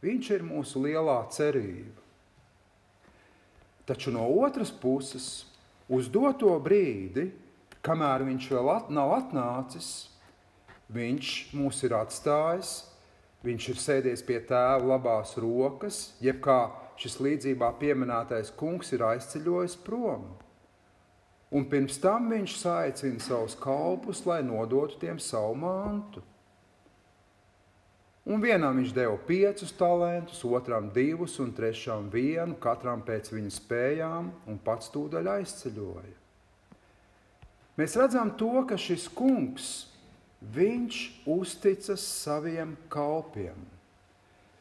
Viņš 0.05 0.29
ir 0.37 0.45
mūsu 0.45 0.83
lielā 0.85 1.17
cerība. 1.33 2.05
Taču 3.89 4.13
no 4.13 4.27
otras 4.45 4.69
puses, 4.69 5.47
uz 5.89 6.11
doto 6.13 6.53
brīdi, 6.61 7.31
kamēr 7.81 8.27
viņš 8.29 8.51
vēl 8.53 8.71
at 8.75 8.93
nav 8.93 9.15
atnācis, 9.17 10.11
viņš 10.93 11.33
mūs 11.57 11.83
ir 11.87 11.95
atstājis, 11.97 12.73
viņš 13.47 13.69
ir 13.73 13.81
sēdies 13.83 14.25
pie 14.27 14.41
tēva 14.47 14.83
labās 14.95 15.37
rokas, 15.41 16.13
jeb 16.23 16.41
kā 16.45 16.61
šis 17.01 17.19
līdzībā 17.23 17.73
pieminētais 17.81 18.53
kungs 18.59 18.93
ir 18.97 19.05
aizceļojis 19.07 19.77
prom. 19.87 20.29
Un 21.55 21.67
pirms 21.71 22.01
tam 22.03 22.31
viņš 22.33 22.57
saicina 22.59 23.23
savus 23.23 23.55
kalpus, 23.59 24.25
lai 24.27 24.41
nodotu 24.43 24.99
tiem 25.03 25.21
savu 25.23 25.55
mantu. 25.63 26.23
Un 28.27 28.43
vienam 28.43 28.75
viņš 28.75 28.91
deva 28.91 29.15
piecus 29.23 29.71
talantus, 29.79 30.41
otram 30.43 30.89
divus 30.91 31.37
un 31.39 31.53
trešam 31.55 32.09
vienu, 32.11 32.57
katram 32.59 33.05
pēc 33.07 33.31
viņa 33.31 33.53
spējām, 33.55 34.33
un 34.51 34.59
pats 34.59 34.91
tūdaļ 34.91 35.31
aizceļoja. 35.37 36.17
Mēs 37.79 37.95
redzam 38.01 38.33
to, 38.41 38.65
ka 38.67 38.75
šis 38.81 39.07
kungs, 39.15 39.69
viņš 40.55 41.01
uzticas 41.27 42.03
saviem 42.05 42.77
kalpiem. 42.93 43.59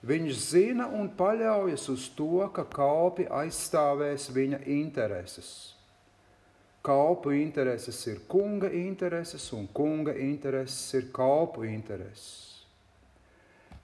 Viņš 0.06 0.42
zina 0.52 0.86
un 0.94 1.08
paļaujas 1.18 1.88
uz 1.90 2.10
to, 2.14 2.46
ka 2.54 2.66
kalpi 2.70 3.26
aizstāvēs 3.26 4.30
viņa 4.34 4.62
intereses. 4.70 5.50
Kalpu 6.86 7.34
intereses 7.34 8.04
ir 8.06 8.20
kunga 8.30 8.70
intereses, 8.70 9.48
un 9.58 9.66
kunga 9.74 10.14
intereses 10.14 10.94
ir 10.94 11.10
kalpu 11.14 11.66
intereses. 11.66 12.44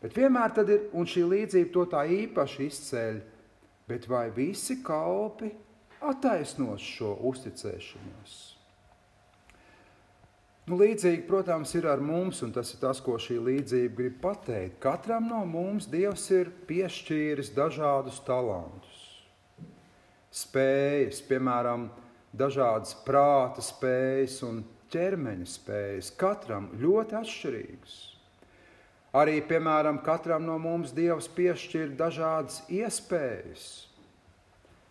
Bet 0.02 0.14
vienmēr 0.18 0.54
tad 0.54 0.70
ir, 0.70 0.88
un 0.94 1.10
šī 1.10 1.26
līdzība 1.26 1.74
to 1.74 1.88
tā 1.90 2.06
īpaši 2.10 2.70
izceļ, 2.70 3.20
bet 3.90 4.06
vai 4.10 4.28
visi 4.34 4.78
kalpi 4.86 5.50
attaisnos 6.06 6.86
šo 6.86 7.16
uzticēšanos? 7.30 8.40
Nu, 10.72 10.78
līdzīgi, 10.80 11.26
protams, 11.28 11.74
ir 11.76 11.84
ar 11.92 12.00
mums, 12.00 12.38
un 12.46 12.54
tas 12.56 12.70
ir 12.72 12.78
tas, 12.80 13.02
ko 13.04 13.18
šī 13.20 13.42
līdzība 13.44 13.96
grib 13.98 14.14
pateikt. 14.24 14.78
Katram 14.80 15.26
no 15.28 15.42
mums 15.44 15.84
Dievs 15.92 16.30
ir 16.32 16.48
piešķīris 16.70 17.50
dažādus 17.52 18.22
talantus, 18.24 19.02
spējas, 20.32 21.20
piemēram, 21.28 21.90
dažādas 22.32 22.96
prāta 23.04 23.60
spējas 23.68 24.38
un 24.48 24.62
ķermeņa 24.96 25.50
spējas. 25.58 26.14
Katram 26.16 26.70
ļoti 26.80 27.20
atšķirīgas. 27.20 27.98
Arī, 29.20 29.42
piemēram, 29.52 30.00
katram 30.08 30.48
no 30.48 30.56
mums 30.56 30.96
Dievs 30.96 31.28
piešķir 31.36 31.98
dažādas 32.00 32.62
iespējas. 32.72 33.68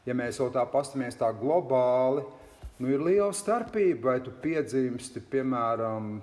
Ja 0.04 0.12
mēs 0.12 0.44
vēl 0.44 0.52
tā 0.52 0.68
pastamies 0.68 1.16
tā 1.16 1.32
globāli, 1.40 2.28
nu 2.80 2.90
ir 2.90 3.04
liela 3.04 3.32
starpība, 3.36 4.10
vai 4.10 4.18
tu 4.24 4.32
piedzimsti, 4.42 5.22
piemēram, 5.30 6.18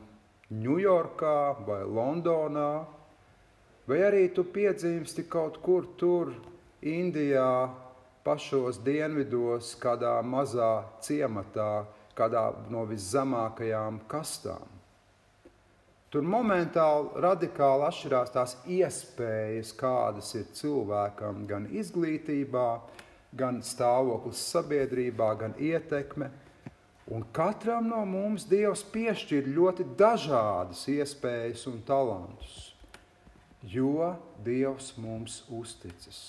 Ņujorkā 0.48 1.40
vai 1.68 1.82
Londonā, 1.84 2.72
vai 3.88 3.98
arī 4.08 4.30
tu 4.32 4.46
piedzimsti 4.48 5.28
kaut 5.28 5.60
kur 5.62 5.90
tur, 6.00 6.32
Indijā, 6.88 7.68
pašos 8.24 8.80
dienvidos, 8.86 9.74
kādā 9.82 10.16
mazā 10.24 10.86
ciematā, 11.04 11.86
kādā 12.18 12.48
no 12.72 12.86
viszemākajām 12.90 14.02
kastām. 14.10 14.78
Tur 16.08 16.24
momentāli 16.24 17.22
radikāli 17.24 17.84
atšķirās 17.90 18.32
tās 18.32 18.54
iespējas, 18.72 19.74
kādas 19.76 20.32
ir 20.40 20.46
cilvēkam 20.56 21.44
gan 21.50 21.68
izglītībā, 21.68 22.68
gan 23.36 23.60
stāvoklis 23.60 24.40
sabiedrībā, 24.54 25.34
gan 25.42 25.56
ietekme. 25.60 26.30
Un 27.08 27.24
katram 27.32 27.88
no 27.88 28.02
mums 28.04 28.44
Dievs 28.50 28.82
piešķir 28.92 29.48
ļoti 29.56 29.86
dažādas 30.00 30.82
iespējas 30.92 31.64
un 31.72 31.80
talantus, 31.88 32.74
jo 33.64 34.12
Dievs 34.44 34.92
mums 35.00 35.40
uzticas. 35.48 36.20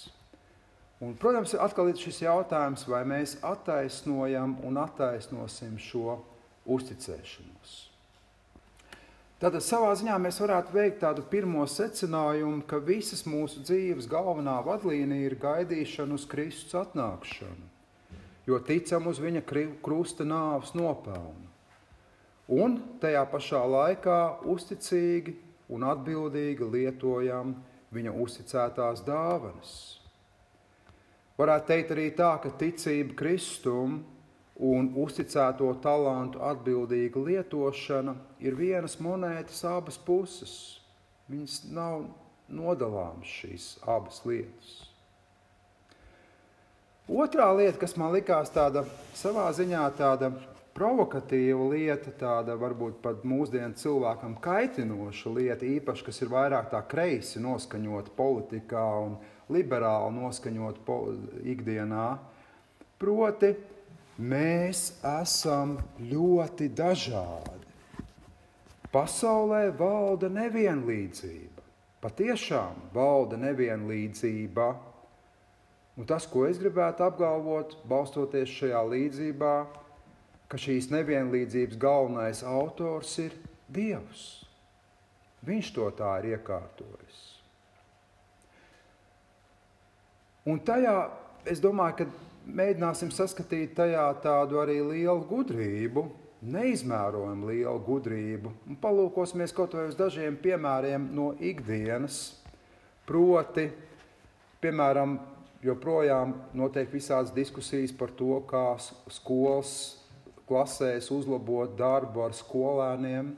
Un, 1.03 1.17
protams, 1.19 1.55
atkal 1.55 1.91
ir 1.91 1.99
šis 1.99 2.25
jautājums, 2.25 2.87
vai 2.91 3.05
mēs 3.07 3.37
attaisnojam 3.47 4.57
un 4.67 4.79
attaisnosim 4.83 5.77
šo 5.83 6.17
uzticēšanos. 6.67 7.77
Tātad 9.39 9.63
savā 9.63 9.93
ziņā 9.95 10.17
mēs 10.19 10.41
varētu 10.43 10.75
veikt 10.75 10.99
tādu 11.05 11.23
pirmo 11.31 11.63
secinājumu, 11.71 12.65
ka 12.67 12.81
visas 12.83 13.23
mūsu 13.27 13.63
dzīves 13.63 14.09
galvenā 14.11 14.57
vadlīnija 14.67 15.29
ir 15.29 15.37
gaidīšana 15.39 16.19
uz 16.19 16.25
Kristus 16.27 16.75
atnākšanu, 16.81 17.69
jo 18.49 18.59
ticam 18.65 19.11
uz 19.11 19.21
viņa 19.21 19.45
krusta 19.85 20.25
nāves 20.25 20.73
nopelnu. 20.77 21.47
Un 22.49 22.79
tajā 23.03 23.27
pašā 23.29 23.61
laikā 23.69 24.19
uzticīgi 24.49 25.35
un 25.69 25.85
atbildīgi 25.85 26.65
lietojam 26.73 27.53
viņa 27.93 28.15
uzticētās 28.25 29.05
dāvanas. 29.05 29.73
Varētu 31.39 31.69
teikt 31.69 31.93
arī 31.95 32.07
tā, 32.17 32.31
ka 32.43 32.51
ticība 32.59 33.15
Kristum 33.21 34.01
un 34.59 34.89
uzticēto 34.99 35.69
talantu 35.85 36.41
atbildīga 36.43 37.21
lietošana 37.29 38.17
ir 38.43 38.57
vienas 38.59 38.97
monētas 38.99 39.61
abas 39.69 40.01
puses. 40.01 40.57
Viņas 41.29 41.61
nav 41.77 42.09
nodalāmas 42.49 43.29
šīs 43.29 43.75
abas 43.87 44.25
lietas. 44.25 44.88
Otrā 47.09 47.49
lieta, 47.57 47.79
kas 47.81 47.97
man 47.97 48.13
likās 48.13 48.53
tāda 48.53 48.85
savā 49.17 49.47
ziņā 49.57 49.85
tāda 49.97 50.33
provokatīva 50.77 51.71
lieta, 51.73 52.13
tāda 52.21 52.55
varbūt 52.61 53.01
pat 53.03 53.25
mūsdienu 53.27 53.75
cilvēkam 53.81 54.37
kaitinoša 54.45 55.33
lieta, 55.33 55.67
īpaši, 55.67 56.05
kas 56.07 56.23
ir 56.23 56.31
vairāk 56.35 56.69
tā 56.75 56.83
kreisi 56.87 57.41
noskaņota 57.43 58.13
politikā 58.19 58.85
un 59.07 59.17
liberāli 59.49 60.15
noskaņota 60.21 61.01
ikdienā, 61.57 62.07
proti, 63.01 63.55
Mēs 64.19 64.97
esam 65.07 65.77
ļoti 66.03 66.67
dažādi. 66.75 67.69
Pasaulē 68.91 69.69
valda 69.79 70.27
nevienlīdzība. 70.27 71.63
Patiešām 72.03 72.81
valda 72.91 73.39
nevienlīdzība. 73.39 74.67
Un 75.99 76.07
tas, 76.07 76.29
ko 76.31 76.45
es 76.47 76.61
gribētu 76.63 77.03
apgalvot, 77.03 77.75
balstoties 77.91 78.53
šajā 78.55 78.85
līdzībā, 78.87 79.55
ka 80.49 80.61
šīs 80.61 80.93
nevienlīdzības 80.95 81.81
galvenais 81.83 82.45
autors 82.47 83.17
ir 83.25 83.35
Dievs. 83.69 84.29
Viņš 85.45 85.73
to 85.75 85.89
tā 85.99 86.13
ir 86.21 86.37
iekārtojis. 86.37 87.19
Un 90.49 90.63
tajā 90.65 90.95
es 91.51 91.61
domāju, 91.61 91.99
ka 91.99 92.07
mēģināsim 92.49 93.11
saskatīt 93.13 93.75
tajā 93.77 94.07
tādu 94.23 94.63
arī 94.63 94.79
lielu 94.81 95.21
gudrību, 95.29 96.07
neizmērojamu 96.49 97.51
lielu 97.51 97.83
gudrību. 97.85 98.53
Un 98.71 98.79
palūkosimies 98.81 99.53
kaut 99.57 99.75
vai 99.77 99.89
uz 99.91 99.99
dažiem 99.99 100.39
piemēriem 100.41 101.11
no 101.13 101.33
ikdienas. 101.43 102.39
Proti, 103.09 103.67
piemēram, 104.63 105.19
joprojām 105.65 106.35
notiek 106.57 106.91
visādas 106.93 107.35
diskusijas 107.35 107.93
par 107.97 108.13
to, 108.19 108.39
kā 108.49 108.77
skolas 109.13 109.75
klasēs 110.49 111.11
uzlabot 111.13 111.77
darbu 111.77 112.25
ar 112.25 112.37
skolēniem. 112.37 113.35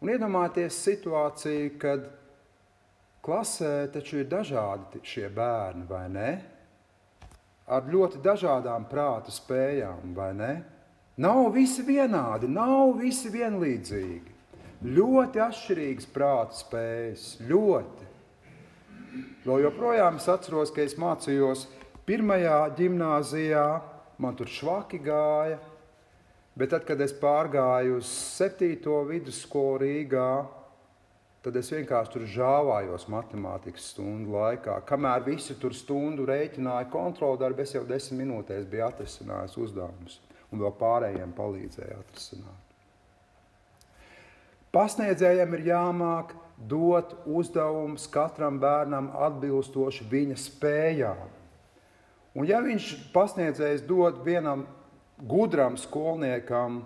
Un 0.00 0.12
iedomājieties 0.12 0.80
situāciju, 0.86 1.76
kad 1.80 2.08
klasē 3.24 3.86
taču 3.92 4.20
ir 4.22 4.28
dažādi 4.28 5.00
šie 5.04 5.28
bērni, 5.32 5.86
vai 5.88 6.08
ne? 6.12 6.32
ar 7.64 7.86
ļoti 7.88 8.20
dažādām 8.24 8.86
prāta 8.90 9.32
spējām, 9.32 10.12
vai 10.16 10.30
ne? 10.36 10.52
Nav 11.24 11.52
visi 11.54 11.84
vienādi, 11.86 12.48
nav 12.50 12.96
visi 12.98 13.30
vienlīdzīgi. 13.32 14.32
Ļoti 14.84 15.40
atšķirīgas 15.40 16.08
prāta 16.12 16.58
spējas, 16.58 17.28
ļoti. 17.48 18.08
Vēl 19.44 19.66
joprojām 19.66 20.18
es 20.20 20.26
atceros, 20.30 20.72
ka 20.74 20.82
es 20.84 20.96
mācījos 21.00 21.68
pirmajā 22.08 22.58
gimnājā, 22.78 23.64
man 24.22 24.36
tur 24.38 24.50
švaki 24.50 25.00
gāja, 25.04 25.58
bet 26.58 26.72
tad, 26.74 26.84
kad 26.88 27.00
es 27.04 27.14
pārgāju 27.18 27.98
uz 28.00 28.10
septīto 28.10 29.00
vidusskolu 29.08 29.82
Rīgā, 29.82 30.28
tad 31.44 31.56
es 31.60 31.68
vienkārši 31.74 32.12
tur 32.14 32.26
žāvājos 32.34 33.04
matemātikas 33.12 33.90
stundu 33.92 34.32
laikā. 34.38 34.78
Kamēr 34.88 35.26
visi 35.26 35.56
tur 35.60 35.74
stundu 35.76 36.24
rēķināja 36.28 36.88
kontrolu 36.92 37.36
darbu, 37.40 37.64
es 37.64 37.74
jau 37.74 37.84
desmit 37.88 38.22
minūtēs 38.22 38.68
biju 38.70 38.86
atrisinājis 38.86 39.58
uzdevumus 39.60 40.20
un 40.54 40.62
vēl 40.62 40.72
pārējiem 40.80 41.34
palīdzēju 41.36 41.98
atrisināt. 41.98 42.62
Pasniedzējiem 44.74 45.52
ir 45.58 45.68
jāmāk 45.68 46.32
dot 46.56 47.16
uzdevumus 47.26 48.06
katram 48.10 48.60
bērnam 48.62 49.10
atbilstoši 49.26 50.06
viņa 50.10 50.38
spējām. 50.38 51.26
Un 52.34 52.48
ja 52.48 52.60
viņš 52.62 52.90
pasniedzējs 53.14 53.84
dod 53.86 54.22
vienam 54.26 54.64
gudram 55.18 55.76
skolniekam 55.78 56.82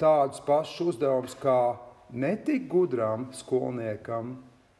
tādus 0.00 0.42
pašus 0.44 0.92
uzdevumus 0.92 1.36
kā 1.40 1.76
netik 2.12 2.68
gudram 2.68 3.30
skolniekam, 3.32 4.36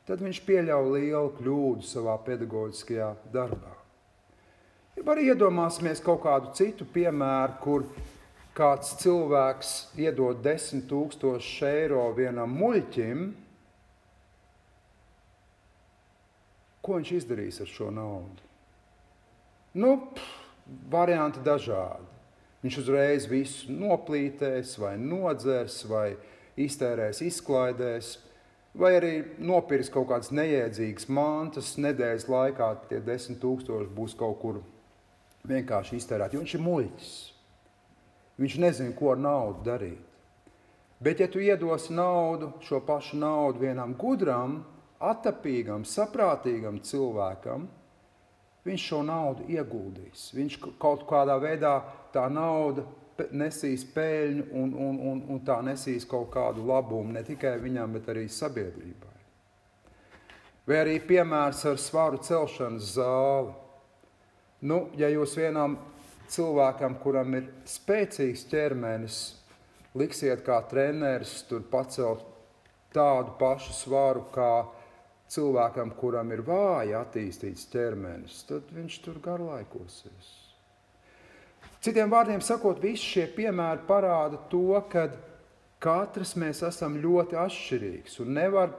tad 0.06 0.20
viņš 0.22 0.42
pieļauj 0.46 0.90
lielu 0.98 1.32
kļūdu 1.38 1.86
savā 1.86 2.18
pedagoģiskajā 2.26 3.08
darbā. 3.32 3.72
Ja 4.96 5.04
arī 5.12 5.30
iedomāsimies 5.32 6.00
kaut 6.04 6.22
kādu 6.24 6.52
citu 6.56 6.86
piemēru, 6.88 7.56
kur 7.60 7.82
kāds 8.56 8.94
cilvēks 9.02 9.72
iedod 10.00 10.40
desmit 10.44 10.86
tūkstošus 10.88 11.66
eiro 11.68 12.06
vienam 12.16 12.54
muļķim, 12.56 13.26
ko 16.86 17.00
viņš 17.00 17.14
izdarīs 17.18 17.60
ar 17.62 17.70
šo 17.70 17.90
naudu? 17.94 18.44
Nu, 19.76 19.96
pff, 20.14 20.44
varianti 20.90 21.42
dažādi. 21.44 22.06
Viņš 22.64 22.78
uzreiz 22.82 23.26
visu 23.30 23.70
noplītēs, 23.70 24.76
vai 24.80 24.96
nodzers, 24.98 25.82
vai 25.86 26.16
iztērēs, 26.58 27.20
izklaidēs, 27.26 28.16
vai 28.74 28.94
arī 28.96 29.12
nopirks 29.38 29.92
kaut 29.92 30.08
kādas 30.10 30.32
neiedzīgas 30.34 31.10
mantas. 31.12 31.74
Nedēļas 31.78 32.26
laikā 32.32 32.70
tie 32.90 33.02
desmit 33.04 33.38
tūkstoši 33.44 33.92
būs 33.94 34.16
kaut 34.18 34.40
kur 34.42 34.62
vienkārši 35.46 36.00
iztērēti. 36.00 36.40
Viņš 36.40 36.56
ir 36.56 36.64
muļķis. 36.66 37.14
Viņš 38.40 38.58
nezina, 38.60 38.96
ko 38.96 39.12
ar 39.14 39.20
naudu 39.20 39.64
darīt. 39.64 40.02
Bet, 41.00 41.20
ja 41.20 41.28
tu 41.28 41.40
iedosi 41.44 41.92
naudu, 41.92 42.54
šo 42.64 42.80
pašu 42.84 43.18
naudu 43.20 43.60
vienam 43.60 43.92
gudram, 44.00 44.62
attapīgam, 45.00 45.84
saprātīgam 45.88 46.80
cilvēkam, 46.84 47.66
viņš 48.66 48.86
šo 48.90 49.02
naudu 49.06 49.46
ieguldīs. 49.52 50.30
Viņš 50.36 50.60
kaut 50.82 51.06
kādā 51.08 51.36
veidā 51.42 51.78
tā 52.14 52.26
nauda 52.32 52.86
nesīs 53.32 53.84
peļņu 53.94 54.46
un, 54.52 54.72
un, 54.74 54.96
un, 55.10 55.20
un 55.32 55.42
tā 55.46 55.60
nesīs 55.64 56.04
kaut 56.08 56.28
kādu 56.34 56.66
labumu 56.68 57.14
ne 57.14 57.22
tikai 57.24 57.56
viņam, 57.62 57.94
bet 57.96 58.10
arī 58.12 58.26
sabiedrībai. 58.28 59.14
Vai 60.66 60.80
arī 60.82 60.96
piemērs 60.98 61.62
ar 61.70 61.78
svaru 61.78 62.18
celšanas 62.26 62.96
zāli. 62.96 63.54
Nu, 64.66 64.88
ja 64.98 65.08
jūs 65.12 65.36
vienam 65.38 65.76
cilvēkam, 66.32 66.96
kuram 66.98 67.36
ir 67.38 67.50
spēcīgs 67.70 68.46
ķermenis, 68.50 69.18
liksiet 69.96 70.42
kā 70.46 70.58
treneris 70.68 71.38
tur 71.48 71.62
pacelt 71.70 72.24
tādu 72.96 73.36
pašu 73.38 73.76
svaru 73.76 74.24
kā 74.34 74.66
cilvēkam, 75.32 75.92
kuram 75.98 76.30
ir 76.34 76.42
vāji 76.46 76.94
attīstīts 76.96 77.66
ķermenis, 77.72 78.42
tad 78.48 78.68
viņš 78.74 78.98
tur 79.04 79.20
garlaikosies. 79.22 80.32
Citiem 81.82 82.10
vārdiem 82.10 82.42
sakot, 82.42 82.80
visi 82.82 83.04
šie 83.04 83.26
piemēri 83.34 83.84
parāda 83.88 84.40
to, 84.50 84.78
ka 84.90 85.08
katrs 85.82 86.34
mēs 86.38 86.62
esam 86.66 86.96
ļoti 87.02 87.38
atšķirīgs 87.38 88.20
un 88.24 88.32
nevar 88.38 88.72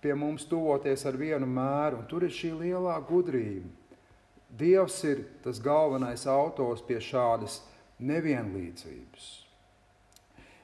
pie 0.00 0.14
mums 0.16 0.46
tuvoties 0.48 1.04
ar 1.06 1.18
vienu 1.20 1.46
mēru, 1.46 2.00
un 2.00 2.08
tur 2.10 2.24
ir 2.26 2.34
šī 2.34 2.54
lielā 2.62 2.96
gudrība. 3.06 3.68
Dievs 4.50 4.96
ir 5.06 5.20
tas 5.44 5.60
galvenais 5.62 6.24
autors 6.26 6.82
pie 6.82 6.98
šādas 6.98 7.60
nevienlīdzības. 8.02 9.28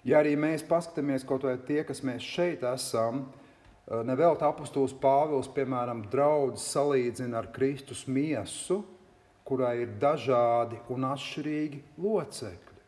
Ja 0.07 0.23
arī 0.23 0.35
mēs 0.39 0.65
paskatāmies 0.67 1.27
kaut 1.27 1.45
vai 1.47 1.55
tie, 1.69 1.85
kas 1.87 2.01
mēs 2.07 2.25
šeit 2.25 2.65
esam, 2.67 3.27
Eh, 3.27 3.45
Nevelta 3.87 4.49
apustulis 4.51 4.90
Pāvils, 4.99 5.46
piemēram, 5.55 6.03
draudz 6.11 6.64
salīdzina 6.72 7.38
ar 7.38 7.53
Kristus 7.55 8.03
miesu, 8.11 8.81
kurai 9.46 9.85
ir 9.85 9.92
dažādi 10.03 10.81
un 10.90 11.07
atšķirīgi 11.07 11.83
locekļi. 12.03 12.81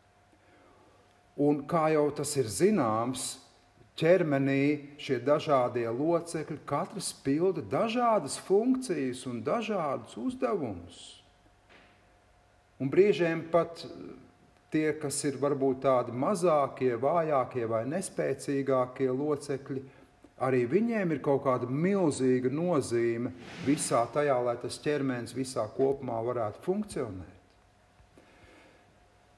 Un 1.39 1.61
kā 1.71 1.85
jau 1.93 2.09
tas 2.11 2.33
ir 2.35 2.49
zināms, 2.51 3.29
ķermenī 3.99 4.95
šie 4.99 5.21
dažādie 5.23 5.87
locekļi 5.87 6.59
katrs 6.67 7.13
pilda 7.23 7.63
dažādas 7.63 8.35
funkcijas 8.43 9.23
un 9.31 9.39
dažādus 9.43 10.17
uzdevumus. 10.19 10.99
Un 12.79 12.91
brīžiem 12.91 13.45
pat 13.51 13.85
tie, 14.71 14.91
kas 14.99 15.17
ir 15.27 15.39
varbūt 15.39 15.79
tādi 15.87 16.11
mazākie, 16.15 16.93
vājākie 16.99 17.65
vai 17.71 17.85
nespēcīgākie 17.87 19.09
locekļi, 19.11 19.83
arī 20.43 20.63
viņiem 20.69 21.15
ir 21.15 21.21
kaut 21.23 21.43
kāda 21.45 21.67
milzīga 21.69 22.51
nozīme 22.53 23.33
visā 23.65 24.05
tajā, 24.13 24.37
lai 24.43 24.55
tas 24.61 24.79
ķermenis 24.83 25.35
visā 25.35 25.65
kopumā 25.75 26.21
varētu 26.25 26.63
funkcionēt. 26.65 27.35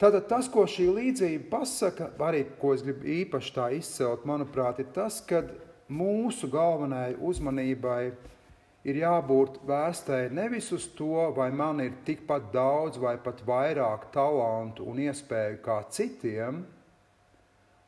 Tātad 0.02 0.26
tas, 0.26 0.48
ko 0.50 0.64
šī 0.66 0.88
līdzība 0.90 1.46
pasaka, 1.52 2.08
arī 2.26 2.42
ko 2.58 2.72
es 2.74 2.82
gribu 2.82 3.06
īpaši 3.20 3.52
tā 3.54 3.68
izcelt, 3.76 4.24
manuprāt, 4.26 4.80
ir 4.82 4.88
tas, 4.94 5.20
ka 5.22 5.44
mūsu 5.92 6.48
galvenajai 6.50 7.14
uzmanībai 7.22 8.00
ir 8.82 8.98
jābūt 8.98 9.60
vērstai 9.68 10.24
nevis 10.34 10.72
uz 10.74 10.88
to, 10.98 11.28
vai 11.36 11.52
man 11.54 11.84
ir 11.84 11.94
tikpat 12.06 12.50
daudz 12.54 12.98
vai 12.98 13.14
pat 13.22 13.44
vairāk 13.46 14.08
talantu 14.14 14.88
un 14.90 14.98
iespēju 15.04 15.60
kā 15.62 15.78
citiem, 15.94 16.64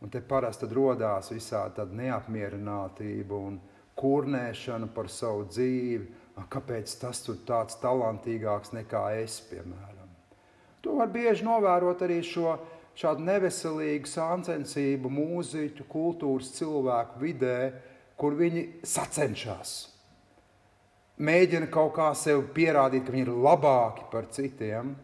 Un 0.02 0.10
te 0.12 0.20
parasti 0.20 0.66
radās 0.68 1.30
visādi 1.32 1.86
neapmierinātība 2.00 3.38
un 3.38 3.60
kurnēšana 3.98 4.90
par 4.94 5.08
savu 5.12 5.46
dzīvi. 5.48 6.22
Kāpēc 6.50 6.96
tas 6.98 7.22
tur 7.22 7.38
tāds 7.46 7.78
talantīgāks 7.78 8.74
nekā 8.74 9.04
es, 9.22 9.38
piemēram? 9.50 10.10
To 10.82 10.98
var 10.98 11.12
bieži 11.14 11.46
novērot 11.46 12.02
arī 12.04 12.18
šo 12.26 12.56
šādu 12.98 13.24
neveselīgu 13.26 14.10
sāncensību 14.10 15.10
mūziķu, 15.10 15.86
kultūras 15.90 16.52
cilvēku 16.58 17.22
vidē, 17.22 17.58
kur 18.18 18.36
viņi 18.38 18.66
sacenšas. 18.86 19.74
Mēģina 21.24 21.70
kaut 21.70 21.94
kā 21.96 22.10
sev 22.18 22.42
pierādīt, 22.54 23.06
ka 23.06 23.14
viņi 23.14 23.26
ir 23.28 23.34
labāki 23.46 24.06
par 24.10 24.26
citiem, 24.34 24.94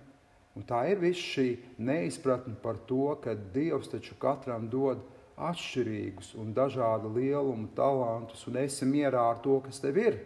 Un 0.58 0.66
tā 0.66 0.82
ir 0.90 0.98
viss 0.98 1.20
šī 1.34 1.48
neizpratne 1.78 2.56
par 2.62 2.80
to, 2.88 3.14
ka 3.22 3.36
Dievs 3.54 3.90
taču 3.92 4.16
katram 4.18 4.66
dod 4.72 5.02
atšķirīgus 5.40 6.34
un 6.40 6.50
dažādu 6.56 7.12
lielumu 7.14 7.70
talantus, 7.76 8.42
un 8.50 8.58
esi 8.60 8.88
mierā 8.88 9.22
ar 9.30 9.40
to, 9.44 9.60
kas 9.64 9.80
tev 9.82 10.00
ir. 10.02 10.18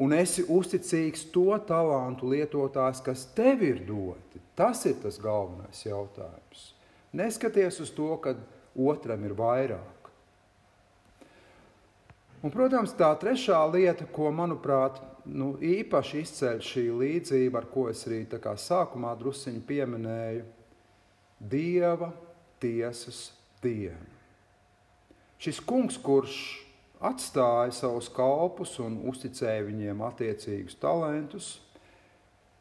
Un 0.00 0.14
esi 0.16 0.44
uzticīgs 0.48 1.26
to 1.34 1.50
talantu 1.68 2.30
lietotājs, 2.32 3.02
kas 3.04 3.26
tev 3.36 3.64
ir 3.66 3.82
doti. 3.88 4.40
Tas 4.56 4.84
ir 4.88 4.96
tas 5.02 5.18
galvenais 5.20 5.82
jautājums. 5.84 6.70
Neskaties 7.16 7.80
uz 7.84 7.90
to, 7.92 8.14
ka 8.24 8.36
otram 8.76 9.24
ir 9.26 9.34
vairāk. 9.36 10.08
Un, 12.42 12.50
protams, 12.50 12.94
tā 12.98 13.12
trešā 13.20 13.60
lieta, 13.70 14.06
ko, 14.10 14.32
manuprāt, 14.34 14.96
nu, 15.30 15.52
īpaši 15.62 16.22
izceļ 16.22 16.64
šī 16.66 16.84
līdzība, 16.98 17.62
ar 17.62 17.68
ko 17.70 17.88
es 17.90 18.02
arī 18.08 18.24
sākumā 18.26 19.14
druskuļi 19.18 19.62
pieminēju, 19.68 20.44
Dieva 21.42 22.12
tiesas 22.62 23.32
diena. 23.62 24.10
Šis 25.42 25.58
kungs, 25.66 25.96
kurš 25.98 26.36
atstāja 27.02 27.72
savus 27.74 28.06
kalpus 28.14 28.76
un 28.78 29.00
uzticēja 29.10 29.64
viņiem 29.66 30.04
attiecīgus 30.06 30.78
talantus, 30.78 31.48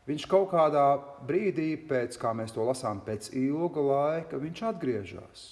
viņš 0.10 0.26
kaut 0.26 0.50
kādā 0.56 0.88
brīdī, 1.30 1.76
pēc, 1.78 2.18
kā 2.18 2.34
mēs 2.34 2.56
to 2.56 2.66
lasām, 2.66 3.04
pēc 3.06 3.30
ilga 3.38 3.86
laika, 3.86 4.42
viņš 4.42 4.66
atgriežas 4.72 5.48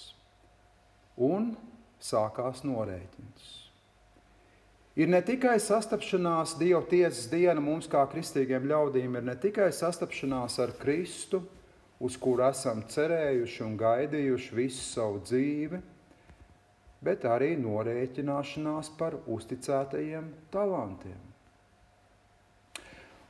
un 1.14 1.52
sākās 2.02 2.64
norēķins 2.66 3.59
ir 4.96 5.10
ne 5.10 5.20
tikai 5.22 5.58
sastapšanās 5.62 6.56
Dieva 6.58 6.82
tiesas 6.90 7.28
diena 7.30 7.60
mums, 7.62 7.88
kā 7.90 8.02
kristīgiem 8.10 8.66
ļaudīm, 8.70 9.16
ir 9.18 9.26
ne 9.26 9.36
tikai 9.38 9.70
sastapšanās 9.74 10.58
ar 10.64 10.74
Kristu, 10.80 11.42
uz 12.00 12.16
kuru 12.16 12.46
esam 12.48 12.82
cerējuši 12.88 13.64
un 13.66 13.78
gaidījuši 13.80 14.54
visu 14.56 14.84
savu 14.84 15.20
dzīvi, 15.26 15.80
bet 17.04 17.24
arī 17.28 17.54
norēķināšanās 17.60 18.92
par 18.98 19.16
uzticētajiem 19.28 20.30
talantiem. 20.52 21.20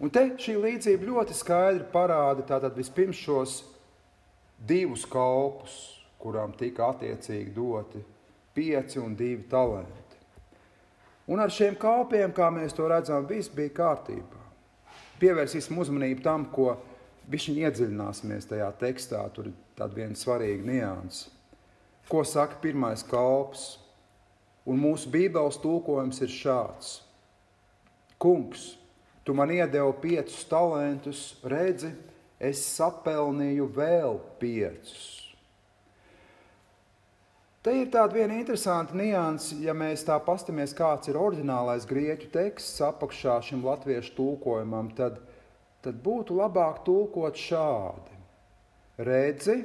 Un 0.00 0.08
te 0.08 0.22
šī 0.40 0.54
līdzība 0.56 1.06
ļoti 1.10 1.34
skaidri 1.36 1.84
parāda 1.92 2.46
tātad 2.48 2.78
vispirms 2.78 3.18
šos 3.20 3.56
divus 4.56 5.04
kalpus, 5.08 5.74
kurām 6.20 6.54
tika 6.56 6.88
attiecīgi 6.94 7.52
doti 7.52 8.00
pieci 8.56 9.00
un 9.00 9.12
divi 9.16 9.44
talanti. 9.50 10.09
Un 11.30 11.38
ar 11.38 11.52
šiem 11.54 11.76
kalpiem, 11.78 12.32
kā 12.34 12.48
mēs 12.50 12.74
to 12.74 12.88
redzam, 12.90 13.26
viss 13.28 13.52
bija 13.54 13.70
kārtībā. 13.76 14.40
Pievērsīsim 15.20 15.78
uzmanību 15.78 16.24
tam, 16.24 16.48
ko 16.50 16.72
viņš 17.30 17.46
iedziļināsimies 17.52 18.48
tajā 18.50 18.70
tekstā. 18.80 19.20
Tur 19.34 19.52
ir 19.52 19.54
tāda 19.78 19.94
viena 19.94 20.18
svarīga 20.18 20.66
nianses. 20.66 21.28
Ko 22.10 22.24
saka 22.26 22.58
pirmais 22.62 23.04
kalps? 23.06 23.76
Un 24.66 24.80
mūsu 24.82 25.08
Bībeles 25.12 25.60
tulkojums 25.62 26.18
ir 26.24 26.32
šāds: 26.34 26.90
Kungs, 28.20 28.74
tu 29.24 29.34
man 29.34 29.52
iedevi 29.54 29.94
piecus 30.02 30.42
talantus, 30.50 31.22
redzi, 31.46 31.94
es 32.40 32.60
sapelnīju 32.74 33.70
vēl 33.76 34.18
piecus. 34.42 35.19
Te 37.60 37.74
ir 37.76 37.90
tāda 37.92 38.16
viena 38.16 38.38
interesanta 38.40 38.96
nianse, 38.96 39.58
ja 39.60 39.74
mēs 39.76 40.06
tā 40.08 40.14
paskatāmies, 40.24 40.72
kāds 40.72 41.10
ir 41.12 41.18
oriģinālais 41.20 41.84
grieķu 41.88 42.30
teksts 42.32 42.80
apakšā 42.86 43.34
šim 43.44 43.66
latviešu 43.66 44.14
tulkojumam, 44.16 44.88
tad, 44.96 45.18
tad 45.84 45.98
būtu 46.00 46.38
labāk 46.38 46.80
tulkot 46.86 47.36
šādi. 47.36 48.16
Redzi, 49.04 49.58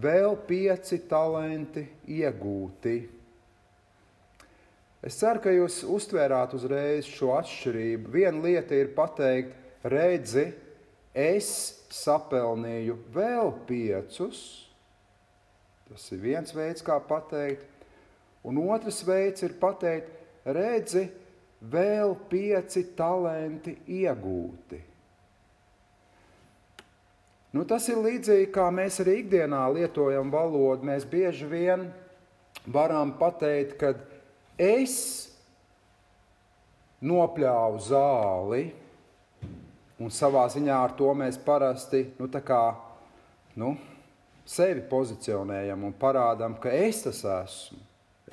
vēl 0.00 0.38
pieci 0.48 1.02
talenti 1.10 1.84
iegūti. 2.08 2.96
Es 5.04 5.20
ceru, 5.20 5.44
ka 5.44 5.52
jūs 5.52 5.82
uztvērāt 5.84 6.56
uzreiz 6.56 7.04
šo 7.04 7.34
atšķirību. 7.36 8.16
Viena 8.16 8.40
lieta 8.48 8.80
ir 8.80 8.94
pateikt, 8.96 9.52
redzi, 9.84 10.48
es 11.12 11.50
sapelnīju 11.92 12.96
vēl 13.12 13.52
piecus. 13.68 14.64
Tas 15.90 16.06
ir 16.14 16.22
viens 16.22 16.54
veids, 16.56 16.84
kā 16.84 16.96
pateikt. 17.04 17.68
Un 18.44 18.58
otrs 18.60 19.02
veids 19.06 19.44
ir 19.44 19.56
pateikt, 19.60 20.10
redzi, 20.44 21.06
vēl 21.72 22.16
pieci 22.28 22.82
talenti 22.96 23.76
iegūti. 23.88 24.80
Nu, 27.54 27.62
tas 27.68 27.86
ir 27.86 28.00
līdzīgi 28.02 28.48
kā 28.52 28.66
mēs 28.74 28.98
arī 29.04 29.20
ikdienā 29.22 29.62
lietojam 29.76 30.32
valodu. 30.32 30.88
Mēs 30.88 31.06
bieži 31.06 31.46
vien 31.46 31.86
varam 32.66 33.12
pateikt, 33.20 33.76
ka 33.78 33.92
es 34.58 34.96
nopļāvu 37.04 37.80
zāli, 37.84 38.64
un 40.02 40.10
savā 40.10 40.48
ziņā 40.50 40.80
ar 40.88 40.96
to 40.98 41.12
mēs 41.14 41.38
parasti 41.46 42.08
nu, 42.18 42.26
kā, 42.26 42.62
nu, 43.60 43.74
sevi 44.44 44.84
pozicionējam 44.88 45.84
un 45.88 45.96
parādām, 45.98 46.58
ka 46.60 46.72
es 46.72 47.02
tas 47.06 47.24
esmu. 47.24 47.80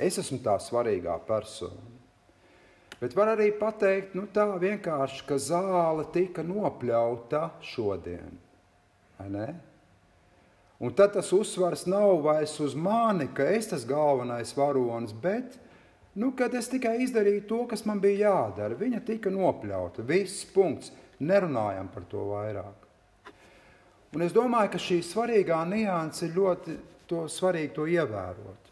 Es 0.02 0.18
esmu 0.22 0.40
tā 0.44 0.56
svarīgā 0.62 1.18
persona. 1.28 1.90
Bet 3.02 3.16
var 3.18 3.32
arī 3.34 3.50
pateikt, 3.58 4.14
nu, 4.14 4.28
tā 4.30 4.46
vienkārši, 4.62 5.24
ka 5.26 5.40
zāle 5.42 6.06
tika 6.14 6.44
nopļauta 6.46 7.48
šodien. 7.66 8.38
Un 10.82 10.94
tad 10.98 11.16
tas 11.16 11.32
uzsvars 11.34 11.88
nav 11.90 12.22
vairs 12.26 12.54
uz 12.62 12.76
mani, 12.78 13.28
ka 13.34 13.46
es 13.54 13.70
tas 13.70 13.86
galvenais 13.90 14.54
varonis, 14.58 15.14
bet 15.14 15.58
nu, 16.14 16.32
es 16.58 16.70
tikai 16.70 17.00
izdarīju 17.06 17.48
to, 17.50 17.60
kas 17.74 17.86
man 17.86 18.02
bija 18.02 18.30
jādara. 18.30 18.78
Viņa 18.78 19.02
tika 19.06 19.34
nopļauta. 19.34 20.06
Viss 20.06 20.46
punkts. 20.54 20.94
Nerunājam 21.22 21.90
par 21.94 22.06
to 22.10 22.24
vairāk. 22.32 22.81
Un 24.12 24.26
es 24.26 24.34
domāju, 24.36 24.74
ka 24.74 24.82
šī 24.82 25.00
svarīgā 25.08 25.62
nianse 25.70 26.28
ir 26.28 26.36
ļoti 26.36 26.78
to 27.08 27.26
svarīgi 27.32 27.76
to 27.76 27.86
ievērot. 27.88 28.72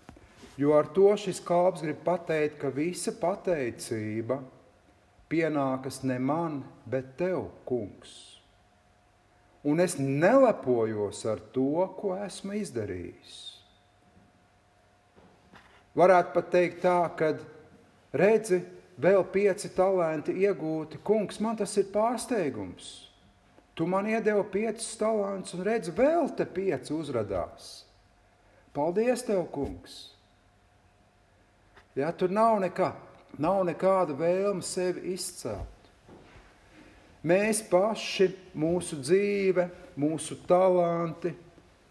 Jo 0.59 0.73
ar 0.75 0.89
to 0.95 1.13
šis 1.15 1.39
kalps 1.43 1.85
grib 1.85 2.01
pateikt, 2.03 2.57
ka 2.59 2.73
visa 2.75 3.13
pateicība 3.15 4.41
pienākas 5.31 6.01
ne 6.03 6.19
man, 6.19 6.59
bet 6.89 7.15
tev, 7.21 7.47
kungs 7.69 8.29
un 9.63 9.79
es 9.79 9.97
nelepojos 9.99 11.25
ar 11.27 11.41
to, 11.53 11.83
ko 11.99 12.15
esmu 12.23 12.55
izdarījis. 12.61 13.37
Varētu 15.99 16.35
pat 16.35 16.51
teikt 16.53 16.81
tā, 16.85 16.99
ka 17.17 17.33
redzi, 18.15 18.61
vēl 18.99 19.25
pieci 19.33 19.71
talanti 19.75 20.35
iegūti. 20.45 21.01
Kungs, 21.03 21.41
man 21.43 21.57
tas 21.59 21.75
ir 21.81 21.89
pārsteigums. 21.91 23.08
Tu 23.79 23.85
man 23.87 24.07
iedevi 24.11 24.43
piecus 24.51 24.89
talantus, 24.99 25.53
un 25.55 25.63
redzi, 25.63 25.93
vēl 25.95 26.33
te 26.35 26.43
pieci 26.43 26.91
uzrādās. 26.91 27.85
Paldies, 28.75 29.23
tev, 29.23 29.45
kungs! 29.55 30.09
Ja, 31.95 32.09
tur 32.11 32.27
nav, 32.27 32.57
nekā, 32.59 32.89
nav 33.39 33.61
nekāda 33.69 34.17
vēlme 34.19 34.67
sevi 34.67 35.13
izcelt. 35.13 35.87
Mēs 37.23 37.63
paši, 37.71 38.27
mūsu 38.59 38.99
dzīve, 38.99 39.69
mūsu 39.95 40.41
talanti, 40.43 41.31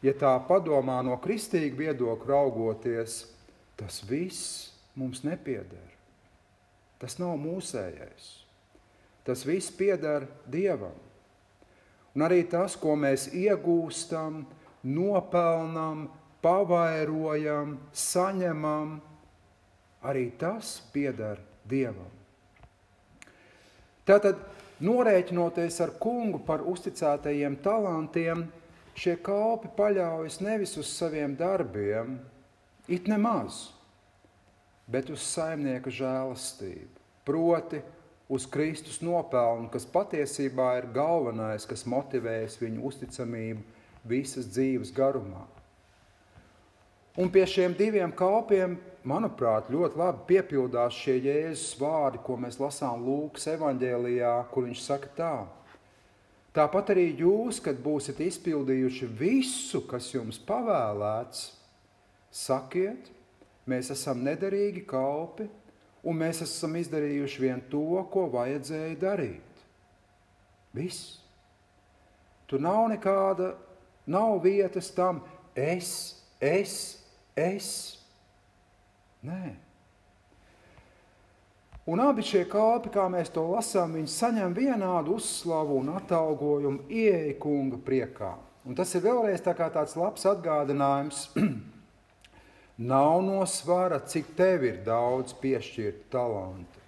ja 0.05 0.13
tā 0.13 0.37
padomā 0.45 1.01
no 1.09 1.17
kristīga 1.25 1.87
viedokļa 1.87 2.35
raugoties, 2.35 3.23
tas 3.81 4.03
viss 4.05 4.75
mums 4.93 5.25
nepieder. 5.25 5.89
Tas 7.01 7.17
nav 7.17 7.41
mūsējais. 7.41 8.33
Tas 9.25 9.49
viss 9.49 9.73
pieder 9.73 10.29
Dievam. 10.45 11.08
Un 12.17 12.25
arī 12.27 12.43
tas, 12.51 12.77
ko 12.79 12.97
mēs 12.99 13.29
iegūstam, 13.37 14.43
nopelnam, 14.89 16.07
pavairojam, 16.43 17.77
saņemam, 17.93 18.99
arī 20.07 20.31
tas 20.39 20.79
pieder 20.93 21.43
Dievam. 21.69 22.15
Tātad 24.09 24.39
Norēķinoties 24.79 25.81
ar 25.83 25.91
kungu 25.99 26.39
par 26.47 26.63
uzticētajiem 26.71 27.57
talantiem, 27.65 28.45
šie 28.95 29.17
kalpi 29.27 29.71
paļaujas 29.75 30.39
nevis 30.43 30.77
uz 30.79 30.91
saviem 30.93 31.35
darbiem, 31.39 32.15
it 32.87 33.11
nemaz, 33.11 33.73
bet 34.87 35.11
uz 35.11 35.25
saimnieka 35.27 35.91
žēlastību, 35.91 37.03
proti 37.27 37.83
uz 38.29 38.47
Kristus 38.47 39.01
nopelnu, 39.01 39.71
kas 39.73 39.87
patiesībā 39.89 40.75
ir 40.79 40.91
galvenais, 40.93 41.65
kas 41.69 41.87
motivējas 41.89 42.59
viņu 42.61 42.85
uzticamību 42.91 43.65
visas 44.09 44.51
dzīves 44.53 44.93
garumā. 44.95 45.47
Un 47.19 47.33
pie 47.35 47.43
šiem 47.51 47.73
diviem 47.75 48.13
kalpiem, 48.15 48.77
manuprāt, 49.09 49.73
ļoti 49.73 49.99
labi 49.99 50.27
piepildās 50.29 50.95
šie 50.95 51.17
Jēzus 51.25 51.73
vārdi, 51.81 52.21
ko 52.23 52.37
mēs 52.39 52.61
lasām 52.61 53.03
Lūkas 53.03 53.49
evanģēlijā, 53.57 54.35
kur 54.53 54.69
viņš 54.69 54.83
saka 54.85 55.11
tā. 55.17 55.33
Tāpat 56.55 56.93
arī 56.95 57.09
jūs, 57.19 57.59
kad 57.65 57.81
būsiet 57.83 58.21
izpildījuši 58.23 59.09
visu, 59.19 59.83
kas 59.91 60.13
jums 60.15 60.39
pavēlēts, 60.47 61.49
sakiet, 62.35 63.11
mēs 63.69 63.91
esam 63.95 64.23
nederīgi 64.27 64.85
kalpi, 64.89 65.49
un 66.03 66.19
mēs 66.19 66.43
esam 66.45 66.77
izdarījuši 66.79 67.43
vien 67.43 67.63
to, 67.71 68.03
ko 68.13 68.27
vajadzēja 68.33 68.99
darīt. 69.01 69.63
Viss. 70.77 71.19
Tur 72.49 72.63
nav 72.65 72.87
nekāda, 72.93 73.53
nav 74.09 74.39
vietas 74.45 74.91
tam, 74.95 75.21
es, 75.57 75.91
es, 76.41 76.75
es. 77.37 77.71
Nē. 79.27 79.57
Un 81.89 82.03
abi 82.05 82.23
šie 82.25 82.43
kalpi, 82.49 82.91
kā 82.93 83.07
mēs 83.09 83.31
to 83.33 83.47
lasām, 83.49 83.95
viņi 83.97 84.11
saņem 84.13 84.55
vienādu 84.57 85.17
uzslavu 85.17 85.79
un 85.81 85.89
atalgojumu 85.97 86.85
ieeja 86.93 87.33
kunga 87.41 87.81
priekā. 87.81 88.35
Un 88.69 88.77
tas 88.77 88.93
ir 88.93 89.07
vēlreiz 89.07 89.41
tā 89.41 89.55
tāds 89.57 89.97
labs 89.97 90.29
atgādinājums. 90.29 91.27
Nav 92.79 93.23
no 93.23 93.47
svara, 93.47 93.99
cik 93.99 94.37
tev 94.39 94.63
ir 94.63 94.77
daudz 94.87 95.33
piešķirta 95.41 96.13
talantu, 96.13 96.83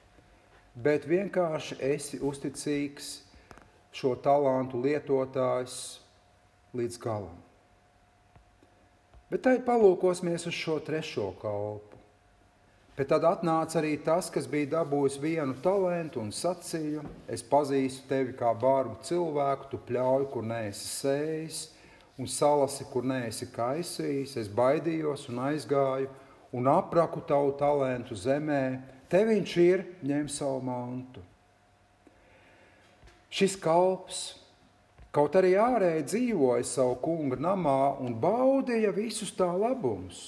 bet 0.78 1.06
vienkārši 1.10 1.80
esi 1.82 2.20
uzticīgs 2.22 3.08
šo 3.90 4.12
talantu 4.22 4.78
lietotājs 4.84 5.74
līdz 6.78 6.98
galam. 7.02 7.40
Bet 9.30 9.42
tad 9.42 9.64
palūkosimies 9.66 10.46
uz 10.46 10.54
šo 10.54 10.78
trešo 10.86 11.32
kalpu. 11.42 11.98
Bet 12.94 13.10
tad 13.10 13.26
atnāca 13.26 13.80
arī 13.80 13.96
tas, 14.04 14.30
kas 14.30 14.46
bija 14.50 14.68
dabūjis 14.76 15.18
vienu 15.22 15.54
talantu 15.64 16.22
un 16.22 16.30
sacīja: 16.30 17.02
Es 17.26 17.42
pazīstu 17.42 18.06
tevi 18.10 18.34
kā 18.38 18.50
bārgu 18.54 18.98
cilvēku, 19.06 19.70
tu 19.70 19.82
pļauj, 19.90 20.26
kur 20.30 20.46
neesi 20.46 20.86
sējis, 20.86 21.60
un 22.20 22.28
salasi, 22.28 22.84
kur 22.92 23.06
neesi 23.08 23.48
kaisījis. 23.54 24.36
Es 24.42 24.50
baidījos 24.52 25.28
un 25.32 25.40
aizgāju 25.48 26.10
un 26.52 26.68
apraku 26.68 27.24
tavu 27.24 27.54
talantu 27.58 28.18
zemē. 28.18 28.64
Te 29.10 29.24
viņš 29.26 29.56
ir, 29.64 29.86
ņem 30.06 30.28
savu 30.30 30.60
mantu. 30.68 31.24
Šis 33.30 33.56
kalps 33.62 34.20
Kaut 35.10 35.34
arī 35.34 35.56
ārēji 35.58 36.04
dzīvoja 36.06 36.66
savu 36.70 36.94
kunga 37.02 37.34
namā 37.42 37.96
un 37.98 38.12
baudīja 38.22 38.92
visus 38.94 39.32
tā 39.34 39.48
labumus. 39.50 40.20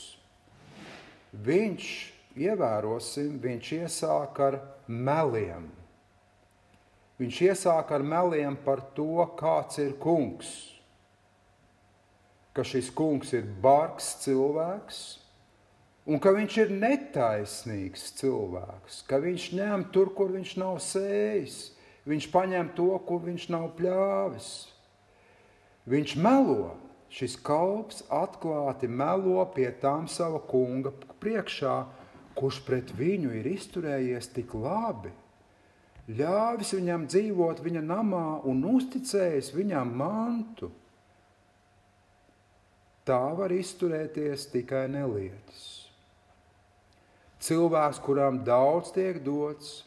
Viņš, 1.33 1.91
ievērosim, 2.35 3.37
viņš 3.45 3.69
iesāk 3.77 4.41
ar 4.43 4.59
meliem. 4.89 5.69
Viņš 7.23 7.39
iesāk 7.47 7.95
ar 7.95 8.03
meliem 8.03 8.57
par 8.65 8.83
to, 8.97 9.23
kāds 9.39 9.79
ir 9.79 9.95
kungs. 10.03 10.51
Ka 12.53 12.65
šis 12.69 12.91
kungs 12.93 13.33
ir 13.33 13.47
bargs 13.65 14.11
cilvēks, 14.21 14.99
un 16.05 16.21
ka 16.21 16.35
viņš 16.37 16.59
ir 16.65 16.75
netaisnīgs 16.83 18.11
cilvēks, 18.19 18.99
ka 19.09 19.21
viņš 19.23 19.47
ņem 19.57 19.87
tur, 19.95 20.13
kur 20.17 20.35
viņš 20.35 20.59
nav 20.61 20.77
sējis, 20.85 21.57
viņš 22.09 22.29
paņem 22.35 22.75
to, 22.77 22.91
ko 23.07 23.19
viņš 23.23 23.49
nav 23.55 23.71
pļāvis. 23.79 24.51
Viņš 25.89 26.15
melo, 26.23 26.75
šis 27.13 27.39
kalps 27.43 28.05
atklāti 28.13 28.89
melo 28.89 29.43
pie 29.55 29.71
tām 29.83 30.05
sava 30.11 30.43
kunga 30.49 30.93
priekšā, 31.23 31.75
kurš 32.37 32.61
pret 32.67 32.93
viņu 32.97 33.33
ir 33.39 33.49
izturējies 33.51 34.31
tik 34.37 34.55
labi, 34.57 35.13
ļāvis 36.09 36.73
viņam 36.77 37.09
dzīvot 37.11 37.61
viņa 37.63 37.83
namā 37.87 38.27
un 38.49 38.65
uzticējis 38.75 39.53
viņam 39.55 39.93
mantu. 39.99 40.71
Tā 43.09 43.23
var 43.35 43.51
izturēties 43.51 44.47
tikai 44.53 44.85
nelietis. 44.91 45.63
Cilvēks, 47.43 47.99
kuram 48.05 48.45
daudz 48.47 48.93
tiek 48.95 49.19
dots, 49.27 49.81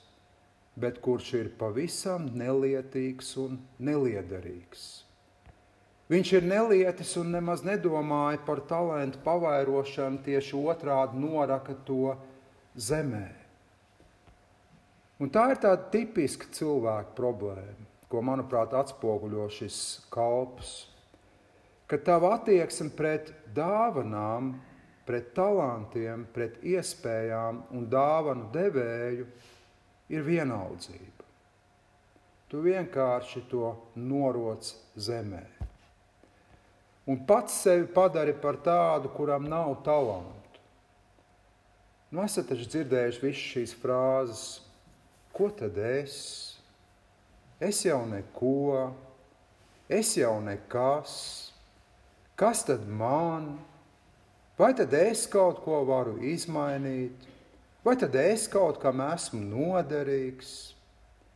bet 0.76 1.00
kurš 1.04 1.30
ir 1.40 1.50
pavisam 1.56 2.28
nelietīgs 2.36 3.30
un 3.40 3.62
neliederīgs. 3.80 4.84
Viņš 6.12 6.32
ir 6.38 6.44
nelietis 6.46 7.16
un 7.18 7.32
nemaz 7.34 7.64
nedomāja 7.66 8.42
par 8.46 8.60
talantu 8.70 9.22
pavairošanu, 9.24 10.20
tieši 10.28 10.60
otrādi 10.60 11.18
noraka 11.18 11.74
to 11.88 12.14
zemē. 12.76 13.30
Un 15.24 15.32
tā 15.32 15.48
ir 15.54 15.62
tāda 15.64 15.88
tipiska 15.94 16.52
cilvēka 16.52 17.16
problēma, 17.16 17.88
ko, 18.12 18.20
manuprāt, 18.20 18.76
atspoguļo 18.76 19.48
šis 19.56 19.80
kalps. 20.12 20.76
Ka 21.86 22.00
tava 22.02 22.34
attieksme 22.40 22.90
pret 22.98 23.32
dāvanām, 23.56 24.56
pret 25.06 25.34
talantiem, 25.38 26.26
pret 26.34 26.58
iespējām 26.66 27.62
un 27.78 27.90
dāvanu 27.92 28.50
devēju 28.54 29.28
ir 30.10 30.26
vienaldzība. 30.26 31.30
Tu 32.50 32.62
vienkārši 32.66 33.46
to 33.52 33.76
noroc 33.98 34.74
zemē 34.96 35.46
un 37.06 37.26
pats 37.26 37.62
sevi 37.62 37.86
padari 37.94 38.34
par 38.34 38.58
tādu, 38.66 39.12
kuram 39.14 39.46
nav 39.50 39.76
talantu. 39.86 40.62
Nu, 42.10 42.24
esat 42.26 42.50
taču 42.50 42.68
dzirdējuši 42.70 43.22
visas 43.22 43.48
šīs 43.52 43.74
frāzes, 43.82 44.44
ko 45.36 45.50
tad 45.54 45.78
es? 45.78 46.16
Es 47.62 47.84
jau 47.86 48.02
neko, 48.10 48.92
es 49.90 50.16
jau 50.18 50.38
nekas, 50.44 51.45
kas 52.36 52.66
tad 52.68 52.88
man? 52.88 53.56
Vai 54.58 54.72
tad 54.74 54.94
es 54.96 55.26
kaut 55.28 55.60
ko 55.66 55.82
varu 55.88 56.16
izmainīt, 56.24 57.28
vai 57.84 57.98
tad 58.00 58.16
es 58.16 58.48
kaut 58.48 58.80
kam 58.80 59.02
esmu 59.04 59.42
noderīgs? 59.44 60.54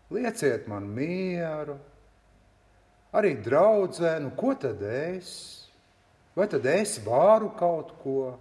Lieciet 0.10 0.70
man 0.72 0.88
mieru, 0.96 1.76
arī 3.14 3.36
draudzē, 3.44 4.16
nu 4.24 4.32
ko 4.40 4.56
tad 4.58 4.82
es? 4.82 5.34
Vai 6.34 6.48
tad 6.48 6.66
es 6.72 6.96
varu 7.04 7.52
kaut 7.60 7.92
ko? 8.02 8.32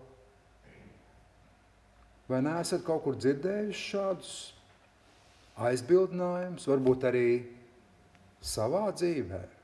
Vai 2.30 2.40
neesat 2.44 2.86
kaut 2.86 3.02
kur 3.04 3.18
dzirdējuši 3.18 3.84
šādus 3.90 4.32
aizbildinājumus, 5.58 6.68
varbūt 6.70 7.06
arī 7.10 7.28
savā 8.44 8.86
dzīvē? 8.94 9.57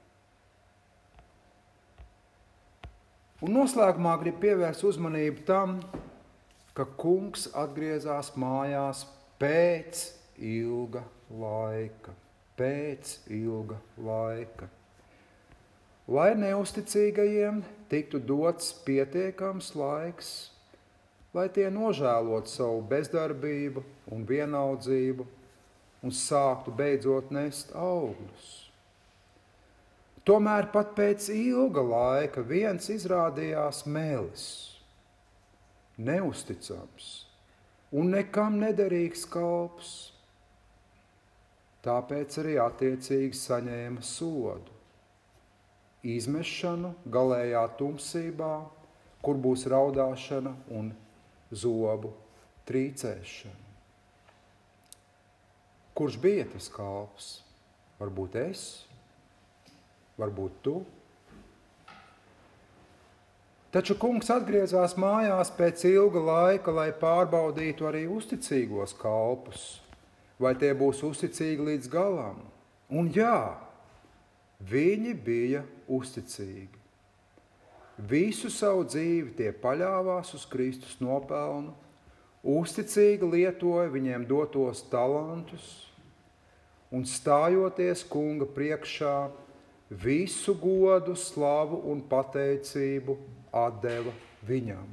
Un 3.42 3.56
noslēgumā 3.56 4.14
gribu 4.22 4.44
pievērst 4.44 4.84
uzmanību 4.86 5.42
tam, 5.48 5.80
ka 6.76 6.86
kungs 7.00 7.48
atgriezās 7.56 8.34
mājās 8.38 9.02
pēc 9.42 10.06
ilga 10.38 11.02
laika. 11.30 12.14
Pēc 12.54 13.18
ilga 13.34 13.80
laika 13.98 14.70
lai 16.08 16.34
neusticīgajiem 16.36 17.62
tiktu 17.88 18.20
dots 18.20 18.72
pietiekams 18.84 19.72
laiks, 19.78 20.32
lai 21.34 21.48
tie 21.48 21.70
nožēlotu 21.72 22.52
savu 22.52 22.82
bezdarbību 22.90 23.82
un 24.12 24.26
vienaldzību 24.28 25.26
un 26.04 26.12
sāktu 26.12 26.74
beidzot 26.76 27.32
nest 27.32 27.72
augļus. 27.72 28.63
Tomēr 30.24 30.70
pat 30.72 30.94
pēc 30.96 31.28
ilga 31.34 31.82
laika 31.84 32.44
viens 32.48 32.88
izrādījās 32.88 33.82
mēlis, 33.84 34.46
neusticams 36.00 37.10
un 37.94 38.14
nekam 38.16 38.56
nederīgs 38.62 39.26
kalps. 39.30 39.90
Tāpēc 41.84 42.38
arī 42.40 42.54
attiecīgi 42.62 43.36
saņēma 43.36 44.00
sodu 44.00 44.72
izmešanu 46.04 46.94
galējā 47.08 47.66
tumsībā, 47.78 48.54
kur 49.24 49.40
būs 49.40 49.66
raudāšana 49.72 50.54
un 50.76 50.90
zobu 51.52 52.14
trīcēšana. 52.68 53.60
Kurš 55.94 56.18
bija 56.20 56.48
tas 56.52 56.66
kalps? 56.72 57.28
Varbūt 58.00 58.34
es, 58.40 58.64
varbūt 60.20 60.60
tu. 60.64 60.76
Taču 63.74 63.96
kungs 63.98 64.30
atgriezās 64.30 64.94
mājās 65.00 65.50
pēc 65.56 65.82
ilga 65.90 66.22
laika, 66.22 66.70
lai 66.70 66.90
pārbaudītu 66.94 67.88
arī 67.90 68.04
uzticīgos 68.06 68.94
kalpus, 69.00 69.66
vai 70.38 70.54
tie 70.58 70.70
būs 70.78 71.02
uzticīgi 71.02 71.70
līdz 71.72 71.90
galam. 71.90 72.38
Un 72.94 73.08
jā, 73.10 73.34
Viņi 74.64 75.12
bija 75.20 75.64
uzticīgi. 75.90 76.78
Visu 78.08 78.50
savu 78.50 78.84
dzīvi 78.86 79.34
tie 79.38 79.50
paļāvās 79.52 80.32
uz 80.34 80.46
Kristus 80.50 80.96
nopelnu, 81.02 81.74
uzticīgi 82.42 83.28
lietoja 83.28 83.90
viņiem 83.92 84.24
dotos 84.30 84.82
talantus 84.90 85.66
un 86.94 87.04
stājoties 87.06 88.06
kunga 88.08 88.48
priekšā, 88.56 89.28
visu 89.90 90.54
godu, 90.58 91.16
slavu 91.16 91.80
un 91.90 92.02
pateicību 92.08 93.16
atdeva 93.54 94.12
viņam. 94.46 94.88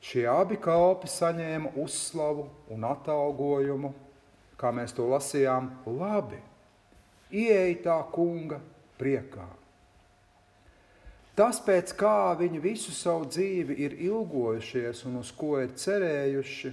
Šie 0.00 0.24
abi 0.32 0.56
kalpi 0.56 1.10
saņēma 1.12 1.74
uzslavu 1.80 2.46
un 2.72 2.86
atalgojumu, 2.88 3.92
kā 4.60 4.72
mēs 4.72 4.94
to 4.96 5.06
lasījām, 5.10 5.68
labi 5.86 6.40
ieeja 7.30 7.76
tā 7.84 7.98
kunga 8.12 8.60
priekā. 8.98 9.46
Tas, 11.36 11.60
pēc 11.62 11.92
kā 11.96 12.34
viņi 12.36 12.58
visu 12.60 12.92
savu 12.92 13.28
dzīvi 13.30 13.76
ir 13.80 13.94
ilgojušies 14.08 15.04
un 15.08 15.20
uz 15.22 15.30
ko 15.32 15.54
ir 15.62 15.70
cerējuši, 15.78 16.72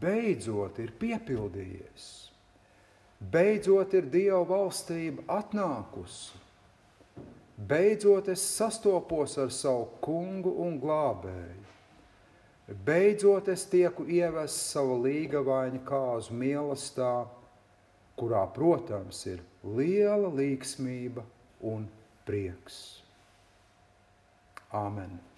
beidzot 0.00 0.80
ir 0.82 0.94
piepildījies. 0.98 2.29
Beidzot 3.20 3.92
ir 3.94 4.06
Dieva 4.08 4.40
valstība 4.48 5.26
atnākusi. 5.36 6.38
Beidzot 7.70 8.30
es 8.32 8.40
sastopos 8.40 9.36
ar 9.38 9.50
savu 9.52 9.90
kungu 10.00 10.54
un 10.64 10.78
glābēju. 10.80 11.66
Beidzot 12.86 13.50
es 13.52 13.66
tieku 13.68 14.06
ievests 14.08 14.72
savu 14.72 14.96
līgavaini 15.04 15.82
kāzu 15.84 16.32
mīlestībā 16.40 17.12
kurā, 18.20 18.44
protams, 18.54 19.24
ir 19.30 19.40
liela 19.64 20.28
līgsmība 20.36 21.24
un 21.72 21.88
prieks. 22.28 22.78
Āmen! 24.76 25.29